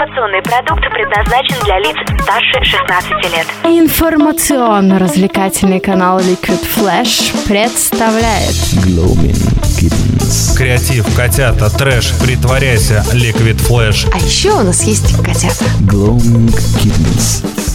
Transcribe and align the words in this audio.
Информационный 0.00 0.40
продукт 0.40 0.80
предназначен 0.94 1.56
для 1.62 1.78
лиц 1.78 1.94
старше 2.22 2.64
16 2.64 3.10
лет. 3.34 3.46
Информационно-развлекательный 3.64 5.78
канал 5.78 6.20
Liquid 6.20 6.64
Flash 6.74 7.30
представляет 7.46 8.54
Gloaming 8.82 9.36
Kittens. 9.78 10.56
Креатив, 10.56 11.04
котята, 11.14 11.68
трэш, 11.68 12.14
притворяйся, 12.18 13.04
Liquid 13.12 13.60
Flash. 13.68 14.08
А 14.14 14.16
еще 14.16 14.52
у 14.52 14.62
нас 14.62 14.84
есть 14.84 15.14
котята. 15.22 15.66
Gloaming 15.82 16.48
Kittens. 16.82 17.69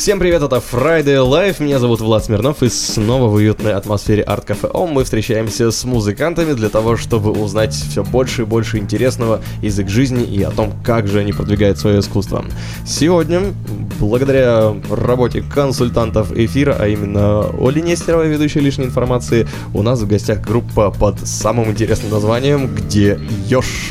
Всем 0.00 0.18
привет, 0.18 0.40
это 0.42 0.56
Friday 0.56 1.18
Live, 1.18 1.62
меня 1.62 1.78
зовут 1.78 2.00
Влад 2.00 2.24
Смирнов, 2.24 2.62
и 2.62 2.70
снова 2.70 3.28
в 3.28 3.34
уютной 3.34 3.74
атмосфере 3.74 4.22
Арт 4.22 4.46
Кафе 4.46 4.66
Ом 4.68 4.92
мы 4.92 5.04
встречаемся 5.04 5.70
с 5.70 5.84
музыкантами 5.84 6.54
для 6.54 6.70
того, 6.70 6.96
чтобы 6.96 7.32
узнать 7.32 7.74
все 7.74 8.02
больше 8.02 8.42
и 8.42 8.44
больше 8.46 8.78
интересного 8.78 9.42
из 9.60 9.78
их 9.78 9.90
жизни 9.90 10.24
и 10.24 10.42
о 10.42 10.52
том, 10.52 10.72
как 10.82 11.06
же 11.06 11.18
они 11.18 11.34
продвигают 11.34 11.78
свое 11.78 12.00
искусство. 12.00 12.46
Сегодня, 12.86 13.52
благодаря 13.98 14.72
работе 14.88 15.42
консультантов 15.42 16.32
эфира, 16.32 16.78
а 16.80 16.88
именно 16.88 17.50
Оли 17.60 17.80
Нестеровой, 17.80 18.30
ведущей 18.30 18.60
лишней 18.60 18.86
информации, 18.86 19.46
у 19.74 19.82
нас 19.82 20.00
в 20.00 20.08
гостях 20.08 20.40
группа 20.40 20.90
под 20.90 21.20
самым 21.28 21.72
интересным 21.72 22.10
названием 22.10 22.74
«Где 22.74 23.20
Ёж?». 23.48 23.90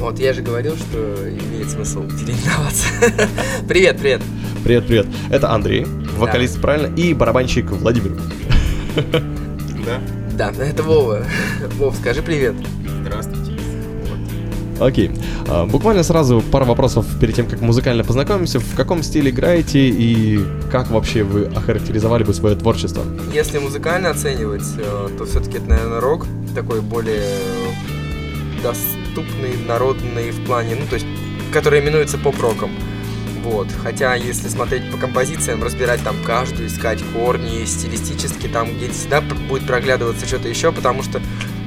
Вот 0.00 0.18
я 0.18 0.32
же 0.32 0.42
говорил, 0.42 0.74
что 0.74 1.14
имеет 1.28 1.70
смысл 1.70 2.02
переименоваться. 2.02 2.86
Привет, 3.68 3.98
привет. 3.98 4.22
Привет, 4.64 4.86
привет. 4.86 5.06
Это 5.30 5.50
Андрей, 5.50 5.86
вокалист, 6.18 6.60
правильно, 6.60 6.94
и 6.94 7.14
барабанщик 7.14 7.70
Владимир. 7.70 8.12
Да, 10.36 10.52
это 10.52 10.82
Вова. 10.82 11.24
Вов, 11.78 11.96
скажи 11.96 12.22
привет. 12.22 12.54
Окей. 14.78 15.10
А, 15.46 15.66
буквально 15.66 16.02
сразу 16.02 16.42
пара 16.50 16.64
вопросов 16.64 17.06
перед 17.20 17.34
тем, 17.34 17.46
как 17.46 17.60
музыкально 17.60 18.02
познакомимся. 18.04 18.58
В 18.60 18.74
каком 18.74 19.02
стиле 19.02 19.30
играете 19.30 19.88
и 19.88 20.40
как 20.70 20.90
вообще 20.90 21.22
вы 21.22 21.44
охарактеризовали 21.46 22.24
бы 22.24 22.32
свое 22.32 22.56
творчество? 22.56 23.04
Если 23.32 23.58
музыкально 23.58 24.10
оценивать, 24.10 24.64
э, 24.78 25.08
то 25.18 25.26
все-таки 25.26 25.58
это, 25.58 25.68
наверное, 25.68 26.00
рок, 26.00 26.26
такой 26.54 26.80
более 26.80 27.36
доступный, 28.62 29.56
народный 29.68 30.30
в 30.30 30.46
плане, 30.46 30.76
ну, 30.80 30.86
то 30.86 30.94
есть, 30.94 31.06
который 31.52 31.80
именуется 31.80 32.16
поп-роком. 32.16 32.70
Вот. 33.42 33.68
Хотя, 33.82 34.14
если 34.14 34.48
смотреть 34.48 34.90
по 34.90 34.98
композициям, 34.98 35.62
разбирать 35.62 36.02
там 36.02 36.16
каждую, 36.24 36.68
искать 36.68 37.02
корни, 37.14 37.64
стилистически, 37.64 38.48
там 38.48 38.74
где 38.76 38.90
всегда 38.90 39.20
будет 39.20 39.66
проглядываться 39.66 40.26
что-то 40.26 40.48
еще, 40.48 40.72
потому 40.72 41.02
что 41.02 41.20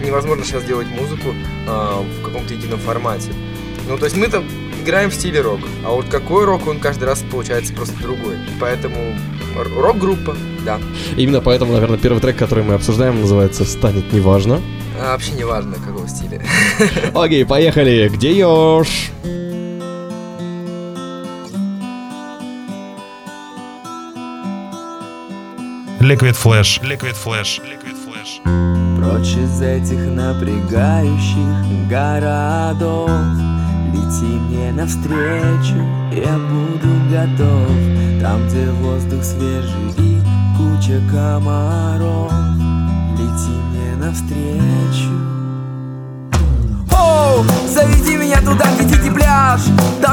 невозможно 0.03 0.43
сейчас 0.45 0.63
делать 0.63 0.87
музыку 0.87 1.29
э, 1.67 2.03
в 2.19 2.23
каком-то 2.23 2.53
едином 2.53 2.79
формате. 2.79 3.31
Ну, 3.87 3.97
то 3.97 4.05
есть 4.05 4.15
мы 4.15 4.27
там 4.27 4.45
играем 4.83 5.09
в 5.09 5.13
стиле 5.13 5.41
рок, 5.41 5.59
а 5.85 5.91
вот 5.91 6.05
какой 6.09 6.45
рок, 6.45 6.67
он 6.67 6.79
каждый 6.79 7.05
раз 7.05 7.23
получается 7.31 7.73
просто 7.73 7.99
другой. 8.01 8.35
Поэтому 8.59 9.15
рок-группа, 9.75 10.35
да. 10.65 10.79
Именно 11.17 11.41
поэтому, 11.41 11.73
наверное, 11.73 11.97
первый 11.97 12.19
трек, 12.19 12.37
который 12.37 12.63
мы 12.63 12.73
обсуждаем, 12.75 13.19
называется 13.19 13.65
«Станет 13.65 14.11
неважно». 14.13 14.61
А 14.99 15.13
вообще 15.13 15.31
не 15.31 15.43
важно, 15.43 15.75
какого 15.75 16.07
стиля. 16.07 16.41
Окей, 17.13 17.45
поехали. 17.45 18.09
Где 18.09 18.37
Ёж? 18.37 19.11
Liquid 26.03 26.35
Flash. 26.35 26.81
Liquid 26.81 27.15
Flash. 27.15 27.61
Liquid 27.61 27.95
Flash. 28.03 28.41
Прочь 28.97 29.37
из 29.37 29.61
этих 29.61 29.99
напрягающих 29.99 31.87
городов 31.87 33.09
Лети 33.93 34.25
мне 34.25 34.73
навстречу, 34.73 35.79
я 36.11 36.37
буду 36.37 36.89
готов 37.09 37.69
Там, 38.21 38.45
где 38.47 38.69
воздух 38.81 39.23
свежий 39.23 39.93
и 39.97 40.21
куча 40.57 41.01
комаров 41.09 42.33
Лети 43.17 43.55
мне 43.71 43.95
навстречу 43.95 45.13
Оу, 46.91 47.45
заведи 47.69 48.17
меня 48.17 48.41
туда, 48.41 48.65
где 48.75 48.97
дикий 48.97 49.09
пляж 49.09 49.61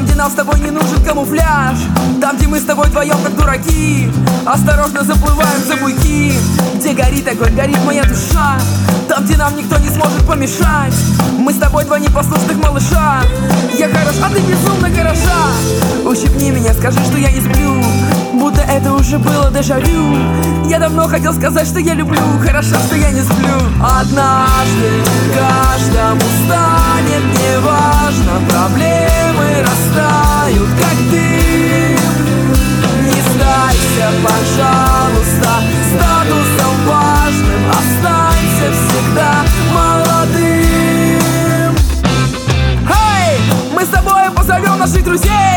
Там, 0.01 0.07
где 0.07 0.17
нам 0.17 0.31
с 0.31 0.35
тобой 0.35 0.59
не 0.61 0.71
нужен 0.71 1.05
камуфляж 1.05 1.77
Там, 2.23 2.35
где 2.39 2.47
мы 2.47 2.59
с 2.59 2.65
тобой 2.65 2.87
вдвоем 2.87 3.19
как 3.23 3.37
дураки 3.37 4.11
Осторожно 4.47 5.05
заплываем 5.05 5.63
за 5.67 5.77
буйки 5.77 6.33
Где 6.77 6.95
горит 6.95 7.29
огонь, 7.29 7.55
горит 7.55 7.77
моя 7.85 8.03
душа 8.05 8.59
Там, 9.11 9.27
где 9.27 9.37
нам 9.37 9.55
никто 9.59 9.77
не 9.77 9.91
сможет 9.91 10.27
помешать 10.27 10.95
Мы 11.39 11.53
с 11.53 11.59
тобой 11.59 11.85
два 11.85 11.99
непослушных 11.99 12.57
малыша 12.57 13.21
Я 13.79 13.91
хорош, 13.91 14.15
а 14.25 14.31
ты 14.31 14.41
безумно 14.41 14.89
хороша 14.89 15.53
Ущипни 16.07 16.51
меня, 16.51 16.73
скажи, 16.73 16.99
что 17.05 17.19
я 17.19 17.31
не 17.31 17.41
сплю 17.43 17.85
Будто 18.33 18.61
это 18.63 18.93
уже 18.93 19.19
было 19.19 19.51
дежавю. 19.51 20.17
Я 20.69 20.79
давно 20.79 21.09
хотел 21.09 21.33
сказать, 21.33 21.67
что 21.67 21.81
я 21.81 21.95
люблю. 21.95 22.21
Хорошо, 22.45 22.77
что 22.77 22.97
я 22.97 23.11
не 23.11 23.23
сплю. 23.23 23.57
Однажды 23.83 25.03
каждому 25.35 26.21
станет 26.45 27.25
неважно. 27.39 28.41
Проблемы 28.49 29.63
растают, 29.63 30.69
как 30.81 30.97
дым. 31.11 31.99
Не 33.05 33.21
сдайся, 33.33 34.11
пожалуйста. 34.23 35.51
Статусом 35.91 36.75
важным 36.87 37.61
Останься 37.71 38.67
всегда 38.73 39.33
молодым. 39.75 40.41
Эй, 42.89 43.41
мы 43.75 43.85
с 43.85 43.89
тобой 43.89 44.31
позовем 44.35 44.79
наших 44.79 45.05
друзей 45.05 45.50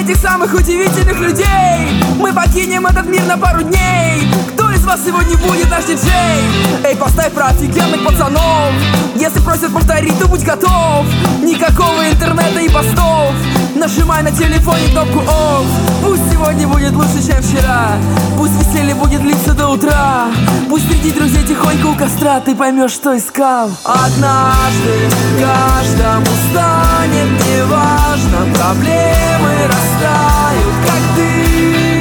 Этих 0.00 0.16
самых 0.16 0.54
удивительных 0.54 1.20
людей. 1.20 2.02
Мы 2.16 2.32
покинем 2.32 2.86
этот 2.86 3.04
мир 3.06 3.22
на 3.26 3.36
пару 3.36 3.60
дней. 3.60 4.26
Кто 4.54 4.70
из 4.70 4.82
вас 4.82 5.00
сегодня 5.04 5.36
будет 5.36 5.70
наш 5.70 5.84
диджей? 5.84 6.40
Эй, 6.84 6.96
поставь 6.96 7.32
про 7.32 7.48
офигенных 7.48 8.02
пацанов. 8.02 8.72
Если 9.14 9.40
просят 9.40 9.74
повторить, 9.74 10.18
то 10.18 10.26
будь 10.26 10.42
готов. 10.42 11.04
Никакого 11.42 12.08
интернета 12.08 12.60
и 12.60 12.70
постов. 12.70 13.34
Нажимай 13.74 14.22
на 14.22 14.30
телефоне 14.30 14.88
кнопку 14.90 15.20
OFF 15.20 15.66
Пусть 16.02 16.32
сегодня 16.32 16.66
будет 16.66 16.92
лучше, 16.92 17.26
чем 17.26 17.42
вчера. 17.42 17.92
Пусть 18.36 18.54
веселье 18.54 18.94
будет 18.94 19.20
длиться 19.20 19.52
до 19.52 19.68
утра. 19.68 20.28
Пусть 20.68 20.88
среди 20.88 21.12
друзей 21.12 21.44
тихонько 21.44 21.86
у 21.86 21.94
костра 21.94 22.40
Ты 22.40 22.54
поймешь, 22.54 22.92
что 22.92 23.16
искал. 23.16 23.70
Однажды 23.84 25.10
каждому 25.38 26.26
станет 26.50 27.46
неважно 27.46 28.54
Проблемы 28.54 29.89
растают, 30.00 30.74
как 30.86 31.02
дым 31.16 32.00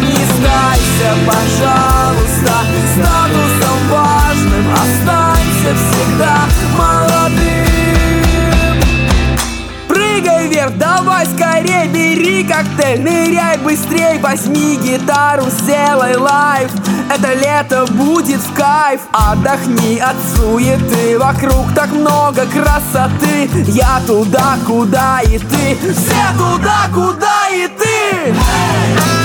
Не 0.00 0.24
сдайся, 0.24 1.10
пожалуйста 1.26 2.54
Статусом 2.94 3.78
важным. 3.90 4.66
Останься 4.72 5.70
всегда 5.76 6.36
молодым. 6.76 7.38
Прыгай 9.88 10.48
вверх, 10.48 10.76
давай 10.76 11.26
скорей, 11.26 11.86
бери 11.88 12.44
коктейль 12.44 13.00
Ныряй 13.00 13.58
быстрей, 13.58 14.18
возьми 14.18 14.76
гитару, 14.76 15.44
сделай 15.50 16.16
live 16.16 16.70
Это 17.10 17.34
лето 17.34 17.86
будет 17.92 18.40
в 18.40 18.54
кайф. 18.54 19.00
Отдохни 19.12 19.98
от 19.98 20.16
суеты. 20.36 21.18
Вокруг 21.18 21.72
так 21.74 21.90
много 21.90 22.46
красоты. 22.46 23.48
Я 23.66 24.00
туда, 24.06 24.58
куда 24.66 25.20
и 25.22 25.38
ты. 25.38 25.76
Все 25.92 26.38
туда, 26.38 26.88
куда 26.92 27.48
и 27.50 27.68
ты 27.68 29.17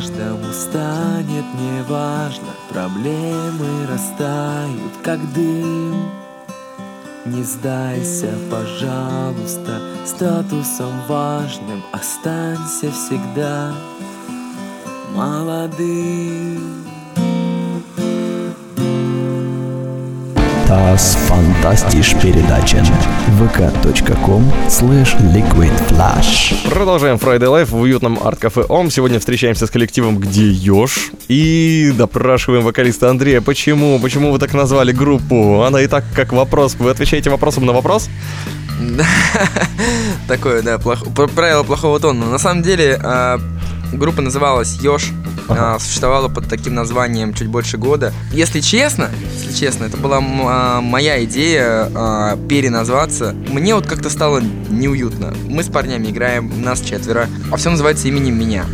Каждому 0.00 0.50
станет 0.54 1.44
неважно 1.60 2.48
Проблемы 2.70 3.86
растают, 3.86 4.96
как 5.04 5.20
дым. 5.34 6.10
Не 7.26 7.42
сдайся, 7.42 8.32
пожалуйста 8.50 9.78
Статусом 10.06 11.02
важным 11.06 11.82
Останься 11.92 12.90
всегда 12.90 13.74
молодым 15.14 16.79
Das 20.70 21.16
fantastisch 21.26 22.14
передачен. 22.22 22.84
vk.com 23.40 24.52
slash 24.68 25.16
liquidflash. 25.34 26.54
Продолжаем 26.70 27.16
Friday 27.16 27.48
Life 27.48 27.70
в 27.70 27.80
уютном 27.80 28.20
арт-кафе 28.22 28.66
ОМ. 28.68 28.88
Сегодня 28.88 29.18
встречаемся 29.18 29.66
с 29.66 29.70
коллективом 29.70 30.20
«Где 30.20 30.48
Ёж?» 30.48 31.10
и 31.26 31.92
допрашиваем 31.98 32.62
вокалиста 32.62 33.10
Андрея. 33.10 33.40
Почему? 33.40 33.98
Почему 33.98 34.30
вы 34.30 34.38
так 34.38 34.54
назвали 34.54 34.92
группу? 34.92 35.62
Она 35.62 35.80
и 35.80 35.88
так 35.88 36.04
как 36.14 36.32
вопрос. 36.32 36.76
Вы 36.78 36.90
отвечаете 36.90 37.30
вопросом 37.30 37.66
на 37.66 37.72
вопрос? 37.72 38.08
Такое, 40.28 40.62
да, 40.62 40.78
правило 40.78 41.64
плохого 41.64 41.98
тона. 41.98 42.26
На 42.26 42.38
самом 42.38 42.62
деле, 42.62 42.96
а, 43.02 43.40
группа 43.92 44.22
называлась 44.22 44.78
Ёж. 44.80 45.10
А, 45.48 45.78
Существовала 45.78 46.28
под 46.28 46.48
таким 46.48 46.74
названием 46.74 47.34
чуть 47.34 47.48
больше 47.48 47.76
года. 47.78 48.12
Если 48.32 48.60
честно, 48.60 49.10
если 49.34 49.52
честно, 49.52 49.84
это 49.84 49.96
была 49.96 50.18
а, 50.20 50.80
моя 50.80 51.22
идея 51.24 51.90
а, 51.94 52.36
переназваться. 52.48 53.34
Мне 53.50 53.74
вот 53.74 53.86
как-то 53.86 54.10
стало 54.10 54.40
неуютно. 54.40 55.34
Мы 55.48 55.62
с 55.62 55.68
парнями 55.68 56.08
играем, 56.08 56.62
нас 56.62 56.80
четверо, 56.80 57.28
а 57.50 57.56
все 57.56 57.70
называется 57.70 58.08
именем 58.08 58.38
меня. 58.38 58.64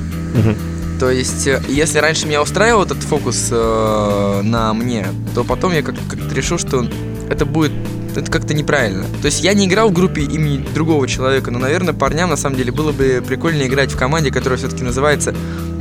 То 0.98 1.10
есть, 1.10 1.46
э, 1.46 1.62
если 1.68 1.98
раньше 1.98 2.26
меня 2.26 2.40
устраивал 2.40 2.82
этот 2.84 3.02
фокус 3.02 3.48
э, 3.50 4.40
на 4.42 4.72
мне, 4.72 5.06
то 5.34 5.44
потом 5.44 5.72
я 5.72 5.82
как- 5.82 5.96
как-то 6.08 6.34
решил, 6.34 6.58
что 6.58 6.86
это 7.28 7.44
будет 7.44 7.72
это 8.18 8.30
как-то 8.30 8.54
неправильно. 8.54 9.04
То 9.20 9.26
есть 9.26 9.42
я 9.42 9.52
не 9.54 9.66
играл 9.66 9.90
в 9.90 9.92
группе 9.92 10.22
имени 10.22 10.66
другого 10.74 11.06
человека, 11.06 11.50
но, 11.50 11.58
наверное, 11.58 11.92
парням 11.92 12.30
на 12.30 12.36
самом 12.36 12.56
деле 12.56 12.72
было 12.72 12.92
бы 12.92 13.22
прикольнее 13.26 13.68
играть 13.68 13.92
в 13.92 13.98
команде, 13.98 14.30
которая 14.30 14.58
все-таки 14.58 14.82
называется 14.82 15.34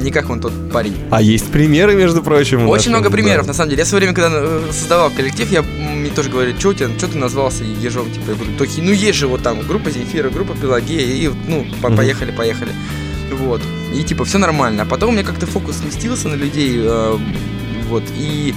не 0.05 0.11
как 0.11 0.29
он 0.29 0.39
тот 0.39 0.53
парень. 0.71 0.95
А 1.09 1.21
есть 1.21 1.51
примеры, 1.51 1.95
между 1.95 2.21
прочим. 2.23 2.69
Очень 2.69 2.91
много 2.91 3.09
примеров, 3.09 3.45
да. 3.45 3.49
на 3.49 3.53
самом 3.53 3.71
деле. 3.71 3.79
Я 3.79 3.85
в 3.85 3.87
свое 3.87 4.01
время, 4.01 4.13
когда 4.13 4.29
э, 4.31 4.61
создавал 4.71 5.09
коллектив, 5.09 5.51
я 5.51 5.63
мне 5.63 6.11
тоже 6.11 6.29
говорили, 6.29 6.57
что 6.57 6.73
ты, 6.73 6.87
что 6.97 7.07
ты 7.07 7.17
назвался 7.17 7.63
ежом, 7.63 8.09
типа, 8.11 8.29
я 8.29 8.35
говорю, 8.35 8.51
«Токи, 8.57 8.81
ну 8.81 8.91
есть 8.91 9.17
же 9.17 9.27
вот 9.27 9.41
там 9.41 9.61
группа 9.61 9.89
Земфира, 9.89 10.29
группа 10.29 10.55
Пелагея, 10.55 11.01
и 11.01 11.29
ну, 11.47 11.65
поехали, 11.81 12.31
поехали. 12.31 12.71
Вот. 13.31 13.61
И 13.93 14.03
типа 14.03 14.25
все 14.25 14.37
нормально. 14.37 14.83
А 14.83 14.85
потом 14.85 15.09
у 15.09 15.11
меня 15.13 15.23
как-то 15.23 15.47
фокус 15.47 15.77
сместился 15.77 16.29
на 16.29 16.35
людей, 16.35 16.77
э, 16.77 17.17
вот, 17.89 18.03
и 18.15 18.53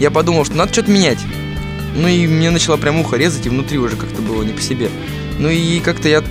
я 0.00 0.10
подумал, 0.10 0.44
что 0.44 0.56
надо 0.56 0.72
что-то 0.72 0.90
менять. 0.90 1.18
Ну 1.94 2.08
и 2.08 2.26
мне 2.26 2.50
начала 2.50 2.76
прям 2.76 2.98
ухо 3.00 3.16
резать, 3.16 3.46
и 3.46 3.48
внутри 3.48 3.78
уже 3.78 3.96
как-то 3.96 4.20
было 4.20 4.42
не 4.42 4.52
по 4.52 4.60
себе. 4.60 4.90
Ну 5.38 5.48
и 5.48 5.78
как-то 5.80 6.08
я 6.08 6.24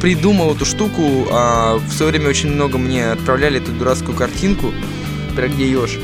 придумал 0.00 0.54
эту 0.54 0.64
штуку, 0.64 1.26
а 1.30 1.76
в 1.76 1.92
свое 1.92 2.12
время 2.12 2.28
очень 2.28 2.52
много 2.52 2.78
мне 2.78 3.10
отправляли 3.10 3.60
эту 3.60 3.72
дурацкую 3.72 4.16
картинку 4.16 4.72
про 5.34 5.48
где 5.48 5.70
еж. 5.70 5.98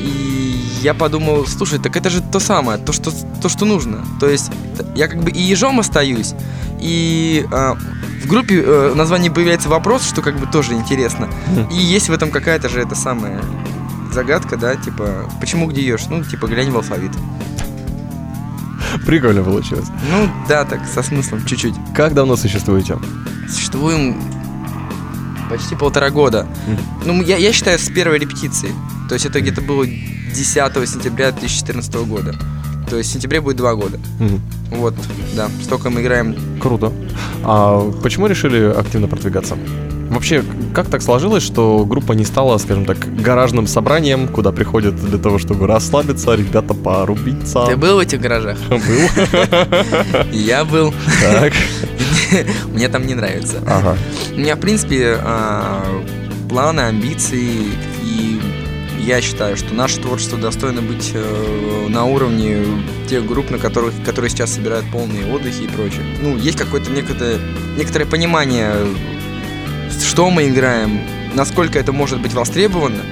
И 0.00 0.62
я 0.82 0.94
подумал, 0.94 1.46
слушай, 1.46 1.78
так 1.78 1.96
это 1.96 2.10
же 2.10 2.20
то 2.20 2.40
самое, 2.40 2.78
то, 2.78 2.92
что, 2.92 3.12
то, 3.40 3.48
что 3.48 3.64
нужно. 3.64 4.04
То 4.20 4.28
есть 4.28 4.50
я 4.94 5.08
как 5.08 5.22
бы 5.22 5.30
и 5.30 5.40
ежом 5.40 5.80
остаюсь, 5.80 6.34
и 6.80 7.46
а, 7.52 7.76
в 8.22 8.26
группе 8.26 8.62
э, 8.64 8.92
название 8.94 9.30
появляется 9.30 9.68
вопрос, 9.68 10.06
что 10.06 10.22
как 10.22 10.38
бы 10.38 10.46
тоже 10.46 10.74
интересно. 10.74 11.28
И 11.70 11.76
есть 11.76 12.08
в 12.08 12.12
этом 12.12 12.30
какая-то 12.30 12.68
же 12.68 12.80
это 12.80 12.94
самая 12.94 13.40
загадка, 14.12 14.56
да, 14.56 14.76
типа, 14.76 15.30
почему 15.40 15.66
где 15.66 15.82
еж? 15.82 16.02
Ну, 16.08 16.22
типа, 16.22 16.46
глянь 16.46 16.70
в 16.70 16.76
алфавит. 16.76 17.12
Прикольно 19.06 19.42
получилось. 19.42 19.86
Ну, 20.10 20.28
да, 20.48 20.64
так, 20.64 20.80
со 20.86 21.02
смыслом, 21.02 21.44
чуть-чуть. 21.46 21.74
Как 21.94 22.14
давно 22.14 22.36
существуете? 22.36 22.98
Существуем 23.52 24.16
почти 25.50 25.74
полтора 25.74 26.10
года. 26.10 26.46
Ну, 27.04 27.22
я, 27.22 27.36
я 27.36 27.52
считаю, 27.52 27.78
с 27.78 27.90
первой 27.90 28.18
репетиции. 28.18 28.70
То 29.08 29.14
есть 29.14 29.26
это 29.26 29.40
где-то 29.40 29.60
было 29.60 29.86
10 29.86 30.88
сентября 30.88 31.32
2014 31.32 31.94
года. 32.06 32.34
То 32.88 32.96
есть 32.96 33.10
в 33.10 33.12
сентябре 33.12 33.40
будет 33.40 33.56
два 33.56 33.74
года. 33.74 33.98
Мгм. 34.18 34.40
Вот, 34.70 34.94
да, 35.36 35.48
столько 35.62 35.90
мы 35.90 36.00
играем. 36.00 36.34
Круто. 36.60 36.92
А 37.44 37.90
почему 38.02 38.26
решили 38.26 38.64
активно 38.64 39.08
продвигаться? 39.08 39.56
Вообще, 40.08 40.44
как 40.74 40.88
так 40.88 41.00
сложилось, 41.00 41.42
что 41.42 41.86
группа 41.86 42.12
не 42.12 42.24
стала, 42.24 42.58
скажем 42.58 42.84
так, 42.84 42.98
гаражным 43.16 43.66
собранием, 43.66 44.28
куда 44.28 44.52
приходят 44.52 44.94
для 44.96 45.18
того, 45.18 45.38
чтобы 45.38 45.66
расслабиться, 45.66 46.34
ребята 46.34 46.74
порубиться? 46.74 47.64
Ты 47.66 47.76
был 47.76 47.96
в 47.96 47.98
этих 47.98 48.20
гаражах? 48.20 48.58
Был. 48.68 48.78
Я 50.32 50.64
был. 50.64 50.92
Так. 51.22 51.52
Мне 52.72 52.88
там 52.88 53.06
не 53.06 53.14
нравится. 53.14 53.62
Ага. 53.66 53.96
У 54.32 54.38
меня, 54.38 54.56
в 54.56 54.60
принципе, 54.60 55.16
а, 55.20 56.02
планы, 56.48 56.80
амбиции, 56.80 57.72
и 58.02 58.40
я 59.00 59.20
считаю, 59.20 59.56
что 59.56 59.74
наше 59.74 60.00
творчество 60.00 60.38
достойно 60.38 60.80
быть 60.80 61.10
э, 61.14 61.86
на 61.88 62.04
уровне 62.04 62.64
тех 63.08 63.26
групп, 63.26 63.50
на 63.50 63.58
которых, 63.58 63.94
которые 64.04 64.30
сейчас 64.30 64.52
собирают 64.52 64.86
полные 64.92 65.26
отдыхи 65.32 65.64
и 65.64 65.68
прочее. 65.68 66.02
Ну, 66.20 66.36
есть 66.36 66.58
какое-то 66.58 66.90
некое, 66.90 67.38
некоторое 67.76 68.06
понимание, 68.06 68.74
что 70.00 70.30
мы 70.30 70.48
играем, 70.48 71.00
насколько 71.34 71.78
это 71.78 71.92
может 71.92 72.20
быть 72.20 72.32
востребовано, 72.32 73.02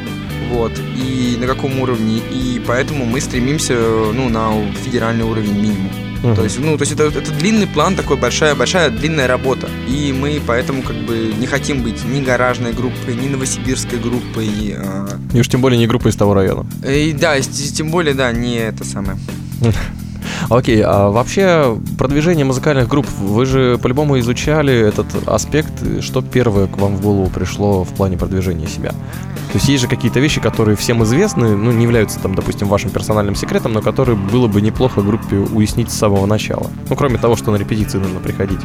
вот, 0.50 0.72
и 0.96 1.36
на 1.40 1.46
каком 1.46 1.80
уровне, 1.80 2.18
и 2.30 2.62
поэтому 2.64 3.04
мы 3.04 3.20
стремимся, 3.20 3.74
ну, 3.74 4.28
на 4.28 4.72
федеральный 4.84 5.24
уровень 5.24 5.54
минимум. 5.54 6.09
Мгм. 6.22 6.36
То 6.36 6.44
есть, 6.44 6.58
ну, 6.58 6.76
то 6.76 6.82
есть 6.82 6.92
это, 6.92 7.04
это 7.04 7.32
длинный 7.32 7.66
план, 7.66 7.96
такой 7.96 8.16
большая, 8.16 8.54
большая 8.54 8.90
длинная 8.90 9.26
работа. 9.26 9.68
И 9.88 10.12
мы 10.12 10.40
поэтому 10.46 10.82
как 10.82 10.96
бы 10.96 11.32
не 11.38 11.46
хотим 11.46 11.82
быть 11.82 12.04
ни 12.04 12.20
гаражной 12.22 12.72
группой, 12.72 13.14
ни 13.14 13.28
новосибирской 13.28 13.98
группой. 13.98 14.74
а, 14.76 15.08
И 15.32 15.40
уж 15.40 15.48
тем 15.48 15.60
более 15.60 15.78
не 15.78 15.86
группа 15.86 16.08
из 16.08 16.16
того 16.16 16.34
района. 16.34 16.66
и 16.86 17.12
да, 17.12 17.36
и 17.36 17.42
тем 17.42 17.90
более, 17.90 18.14
да, 18.14 18.32
не 18.32 18.56
это 18.56 18.84
самое. 18.84 19.18
Окей, 20.48 20.82
а 20.84 21.10
вообще 21.10 21.78
продвижение 21.98 22.44
музыкальных 22.44 22.88
групп, 22.88 23.06
вы 23.20 23.46
же 23.46 23.78
по-любому 23.78 24.18
изучали 24.20 24.74
этот 24.74 25.06
аспект, 25.28 25.72
что 26.02 26.22
первое 26.22 26.66
к 26.66 26.76
вам 26.78 26.96
в 26.96 27.00
голову 27.02 27.28
пришло 27.28 27.84
в 27.84 27.88
плане 27.90 28.16
продвижения 28.16 28.66
себя? 28.66 28.90
То 28.90 29.56
есть 29.56 29.68
есть 29.68 29.82
же 29.82 29.88
какие-то 29.88 30.20
вещи, 30.20 30.40
которые 30.40 30.76
всем 30.76 31.02
известны, 31.02 31.56
ну, 31.56 31.72
не 31.72 31.82
являются 31.82 32.20
там, 32.20 32.34
допустим, 32.36 32.68
вашим 32.68 32.90
персональным 32.90 33.34
секретом, 33.34 33.72
но 33.72 33.82
которые 33.82 34.16
было 34.16 34.46
бы 34.46 34.60
неплохо 34.60 35.02
группе 35.02 35.36
уяснить 35.36 35.90
с 35.90 35.98
самого 35.98 36.24
начала. 36.26 36.70
Ну, 36.88 36.94
кроме 36.96 37.18
того, 37.18 37.34
что 37.36 37.50
на 37.50 37.56
репетиции 37.56 37.98
нужно 37.98 38.20
приходить 38.20 38.60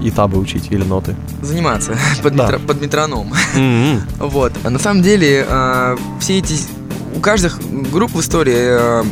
и 0.00 0.10
табы 0.10 0.38
учить 0.38 0.68
или 0.70 0.82
ноты. 0.82 1.14
Заниматься 1.42 1.94
под, 2.22 2.34
Да. 2.36 2.46
метро- 2.46 2.58
под 2.66 2.80
метроном. 2.80 3.32
М-м. 3.54 4.00
Вот. 4.18 4.52
А 4.64 4.70
на 4.70 4.78
самом 4.78 5.02
деле, 5.02 5.44
а, 5.48 5.96
все 6.20 6.38
эти... 6.38 6.54
У 7.14 7.20
каждых 7.20 7.58
групп 7.92 8.12
в 8.14 8.20
истории 8.20 8.54
а, 8.56 9.04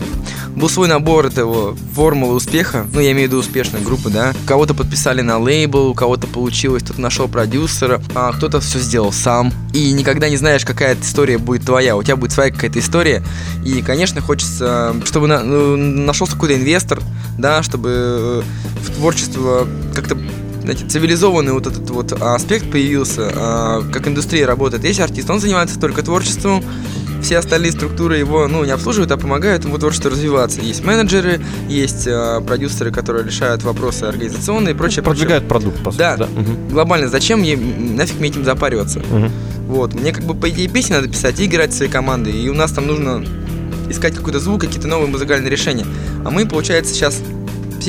был 0.59 0.69
свой 0.69 0.89
набор 0.89 1.27
этого 1.27 1.77
формулы 1.95 2.35
успеха. 2.35 2.87
Ну, 2.93 3.01
я 3.01 3.13
имею 3.13 3.29
в 3.29 3.33
виду 3.33 3.41
успешной 3.41 3.81
группы, 3.81 4.11
да. 4.11 4.35
Кого-то 4.47 4.75
подписали 4.75 5.21
на 5.21 5.39
лейбл, 5.39 5.89
у 5.89 5.95
кого-то 5.95 6.27
получилось, 6.27 6.83
кто-то 6.83 7.01
нашел 7.01 7.29
продюсера, 7.29 8.01
а 8.15 8.33
кто-то 8.33 8.61
все 8.61 8.79
сделал 8.79 9.13
сам. 9.13 9.53
И 9.73 9.93
никогда 9.93 10.29
не 10.29 10.37
знаешь, 10.37 10.65
какая 10.65 10.97
история 11.01 11.39
будет 11.39 11.65
твоя. 11.65 11.97
У 11.97 12.03
тебя 12.03 12.17
будет 12.17 12.33
своя 12.33 12.51
какая-то 12.51 12.79
история. 12.79 13.23
И, 13.65 13.83
конечно, 13.83 14.21
хочется, 14.21 14.95
чтобы 15.05 15.29
на- 15.29 15.43
ну, 15.43 15.77
нашелся 15.77 16.35
какой-то 16.35 16.57
инвестор, 16.57 17.01
да, 17.39 17.63
чтобы 17.63 17.91
э, 17.91 18.43
в 18.83 18.95
творчество 18.95 19.67
как-то 19.95 20.19
знаете, 20.63 20.87
цивилизованный 20.87 21.53
вот 21.53 21.67
этот 21.67 21.89
вот 21.89 22.13
аспект 22.13 22.71
появился, 22.71 23.33
а, 23.35 23.83
как 23.91 24.07
индустрия 24.07 24.47
работает. 24.47 24.85
Есть 24.85 25.01
артист, 25.01 25.31
он 25.31 25.41
занимается 25.41 25.81
только 25.81 26.03
творчеством, 26.03 26.63
все 27.23 27.39
остальные 27.39 27.73
структуры 27.73 28.17
его, 28.17 28.47
ну, 28.49 28.65
не 28.65 28.71
обслуживают, 28.71 29.11
а 29.13 29.17
помогают 29.17 29.65
ему 29.65 29.79
творчеству 29.79 30.11
развиваться. 30.11 30.61
Есть 30.61 30.85
менеджеры, 30.85 31.41
есть 31.69 32.07
а, 32.07 32.41
продюсеры, 32.41 32.91
которые 32.91 33.25
решают 33.25 33.63
вопросы 33.63 34.05
организационные 34.05 34.75
и 34.75 34.77
прочее. 34.77 35.03
прочее. 35.03 35.19
Продвигают 35.27 35.49
продукт, 35.49 35.83
по 35.83 35.91
сути, 35.91 35.99
Да, 35.99 36.17
да. 36.17 36.27
Мгм. 36.27 36.69
глобально, 36.71 37.09
зачем 37.09 37.41
мне, 37.41 37.57
нафиг 37.57 38.19
мне 38.21 38.29
этим 38.31 38.45
запариваться? 38.45 39.01
Мгм. 39.11 39.31
Вот, 39.67 39.95
мне 39.95 40.13
как 40.13 40.25
бы 40.25 40.35
по 40.35 40.49
идее 40.49 40.69
песни 40.69 40.95
надо 40.95 41.09
писать 41.09 41.39
и 41.41 41.45
играть 41.45 41.75
своей 41.75 41.91
командой, 41.91 42.33
и 42.33 42.49
у 42.49 42.55
нас 42.55 42.73
там 42.73 42.87
нужно 42.87 43.25
искать 43.91 44.15
какой-то 44.15 44.39
звук, 44.41 44.61
какие-то 44.63 44.87
новые 44.89 45.11
музыкальные 45.11 45.51
решения. 45.51 45.87
А 46.25 46.31
мы, 46.31 46.47
получается, 46.47 46.95
сейчас 46.95 47.21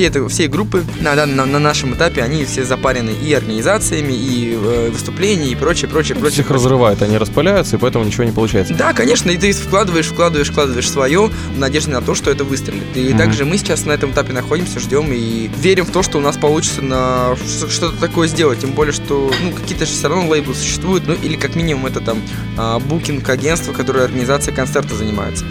все, 0.00 0.06
это, 0.06 0.26
все 0.30 0.48
группы 0.48 0.82
на, 1.00 1.14
на, 1.26 1.44
на 1.44 1.58
нашем 1.58 1.92
этапе, 1.94 2.22
они 2.22 2.46
все 2.46 2.64
запарены 2.64 3.10
и 3.10 3.34
организациями, 3.34 4.14
и 4.14 4.54
э, 4.54 4.88
выступлениями, 4.90 5.50
и 5.50 5.54
прочее, 5.54 5.90
прочее, 5.90 6.14
Ну, 6.14 6.20
прочее. 6.22 6.42
Всех 6.42 6.50
разрывает, 6.50 7.02
они 7.02 7.18
распыляются, 7.18 7.76
и 7.76 7.78
поэтому 7.78 8.06
ничего 8.06 8.24
не 8.24 8.32
получается. 8.32 8.72
Да, 8.72 8.94
конечно, 8.94 9.30
и 9.30 9.36
ты 9.36 9.52
вкладываешь, 9.52 10.06
вкладываешь, 10.06 10.48
вкладываешь 10.50 10.88
свое 10.90 11.30
в 11.54 11.58
надежде 11.58 11.90
на 11.90 12.00
то, 12.00 12.14
что 12.14 12.30
это 12.30 12.44
выстрелит. 12.44 12.82
И 12.94 13.10
Мгм. 13.10 13.18
также 13.18 13.44
мы 13.44 13.58
сейчас 13.58 13.84
на 13.84 13.92
этом 13.92 14.12
этапе 14.12 14.32
находимся, 14.32 14.80
ждем 14.80 15.12
и 15.12 15.50
верим 15.60 15.84
в 15.84 15.90
то, 15.90 16.02
что 16.02 16.16
у 16.16 16.22
нас 16.22 16.38
получится 16.38 16.80
на 16.80 17.36
что-то 17.68 17.94
такое 18.00 18.26
сделать. 18.26 18.60
Тем 18.60 18.70
более, 18.70 18.94
что 18.94 19.30
ну, 19.42 19.52
какие-то 19.52 19.84
же 19.84 19.92
все 19.92 20.08
равно 20.08 20.26
лейблы 20.30 20.54
существуют, 20.54 21.06
ну 21.06 21.12
или 21.12 21.36
как 21.36 21.56
минимум 21.56 21.84
это 21.84 22.00
там 22.00 22.22
а, 22.56 22.78
букинг 22.78 23.28
агентство, 23.28 23.74
которое 23.74 24.04
организацией 24.04 24.56
концерта 24.56 24.94
занимается. 24.94 25.44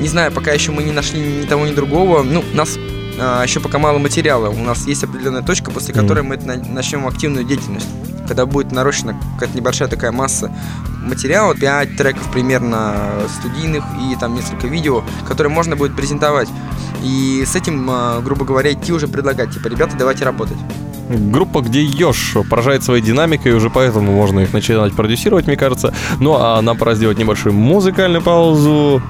Не 0.00 0.08
знаю, 0.08 0.32
пока 0.32 0.52
еще 0.52 0.72
мы 0.72 0.82
не 0.82 0.92
нашли 0.92 1.20
ни 1.20 1.44
того, 1.44 1.66
ни 1.66 1.72
другого. 1.74 2.22
Ну, 2.22 2.42
нас 2.54 2.78
еще 3.16 3.60
пока 3.60 3.78
мало 3.78 3.98
материала. 3.98 4.48
У 4.48 4.62
нас 4.62 4.86
есть 4.86 5.02
определенная 5.04 5.42
точка, 5.42 5.70
после 5.70 5.94
которой 5.94 6.22
мы 6.22 6.36
на- 6.36 6.56
начнем 6.56 7.06
активную 7.06 7.44
деятельность. 7.44 7.86
Когда 8.28 8.44
будет 8.44 8.72
нарощена 8.72 9.16
какая-то 9.34 9.56
небольшая 9.56 9.88
такая 9.88 10.10
масса 10.12 10.50
материала, 11.02 11.54
5 11.54 11.96
треков 11.96 12.30
примерно 12.32 12.94
студийных 13.38 13.84
и 14.00 14.16
там 14.16 14.34
несколько 14.34 14.66
видео, 14.66 15.04
которые 15.28 15.52
можно 15.52 15.76
будет 15.76 15.94
презентовать. 15.94 16.48
И 17.06 17.44
с 17.44 17.54
этим, 17.54 17.86
а, 17.88 18.20
грубо 18.20 18.44
говоря, 18.44 18.72
идти 18.72 18.92
уже 18.92 19.06
предлагать, 19.06 19.52
типа, 19.52 19.68
ребята, 19.68 19.94
давайте 19.96 20.24
работать. 20.24 20.58
Группа, 21.08 21.60
где 21.60 21.84
Ёж 21.84 22.36
поражает 22.50 22.82
своей 22.82 23.00
динамикой, 23.02 23.52
уже 23.52 23.70
поэтому 23.70 24.10
можно 24.10 24.40
их 24.40 24.52
начинать 24.52 24.92
продюсировать, 24.92 25.46
мне 25.46 25.56
кажется. 25.56 25.94
Ну 26.18 26.34
а 26.34 26.60
нам 26.62 26.76
пора 26.76 26.96
сделать 26.96 27.16
небольшую 27.16 27.54
музыкальную 27.54 28.22
паузу. 28.22 29.00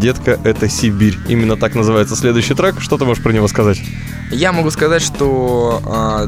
Детка, 0.00 0.40
это 0.42 0.68
Сибирь. 0.68 1.16
Именно 1.28 1.56
так 1.56 1.76
называется 1.76 2.16
следующий 2.16 2.54
трек. 2.54 2.80
Что 2.80 2.98
ты 2.98 3.04
можешь 3.04 3.22
про 3.22 3.32
него 3.32 3.46
сказать? 3.46 3.80
Я 4.32 4.52
могу 4.52 4.70
сказать, 4.70 5.02
что 5.02 5.80
а, 5.86 6.26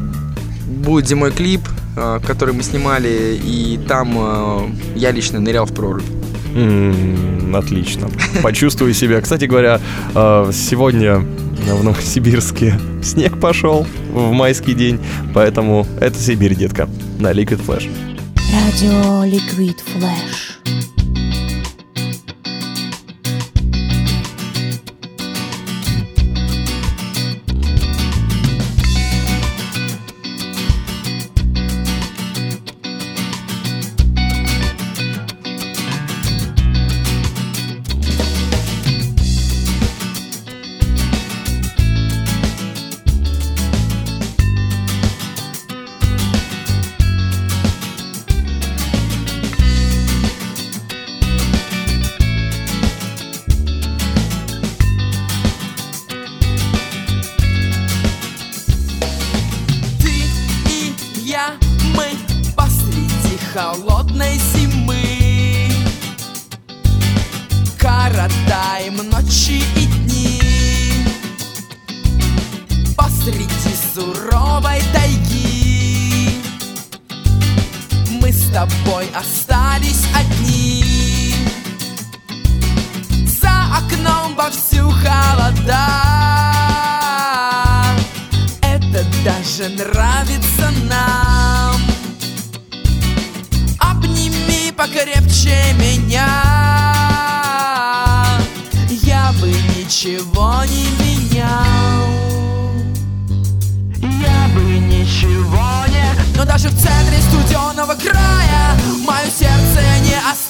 будет 0.67 1.09
зимой 1.09 1.33
клип, 1.33 1.63
а, 1.97 2.21
который 2.21 2.55
мы 2.55 2.63
снимали, 2.63 3.41
и 3.43 3.81
там 3.89 4.15
а, 4.17 4.71
я 4.95 5.11
лично 5.11 5.41
нырял 5.41 5.67
в 5.67 5.75
прорубь. 5.75 6.05
М, 6.57 7.55
отлично. 7.55 8.09
Почувствую 8.43 8.95
себя. 8.95 9.21
Кстати 9.21 9.45
говоря, 9.45 9.79
э, 10.15 10.51
сегодня 10.55 11.17
в 11.19 11.85
Новосибирске 11.85 12.79
снег 13.03 13.39
пошел 13.39 13.87
в 14.11 14.33
майский 14.33 14.73
день, 14.75 14.99
поэтому 15.35 15.87
это 16.01 16.19
Сибирь, 16.19 16.55
детка, 16.55 16.89
на 17.19 17.33
Liquid 17.33 17.61
Flash. 17.65 17.89
Радио 18.53 19.25
Liquid 19.25 19.77
Flash. 19.95 20.56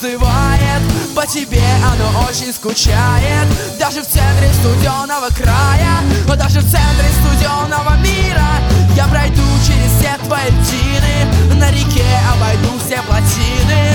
Остывает 0.07 0.83
По 1.15 1.27
тебе 1.27 1.63
оно 1.85 2.27
очень 2.29 2.53
скучает. 2.53 3.47
Даже 3.79 4.03
в 4.03 4.07
центре 4.07 4.53
студеного 4.55 5.29
края. 5.37 6.01
Но 6.27 6.37
даже 6.37 6.61
в 6.61 6.71
центре 6.71 7.09
студеного 7.21 7.97
мира 7.99 8.47
Я 8.95 9.07
пройду 9.07 9.43
через 9.67 9.93
все 9.99 10.17
твои 10.25 10.49
льдины. 10.51 11.55
На 11.59 11.71
реке 11.71 12.07
обойду 12.33 12.79
все 12.85 13.03
плотины. 13.03 13.95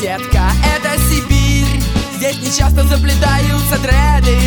Детка, 0.00 0.50
это 0.76 1.00
Сибирь 1.10 1.82
Здесь 2.16 2.38
нечасто 2.38 2.84
заплетаются 2.84 3.78
дреды. 3.82 4.38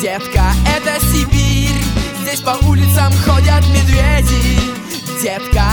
Детка, 0.00 0.52
это 0.76 1.04
Сибирь 1.06 1.82
Здесь 2.22 2.40
по 2.40 2.56
улицам 2.66 3.12
ходят 3.24 3.66
медведи. 3.68 4.80
Детка, 5.22 5.64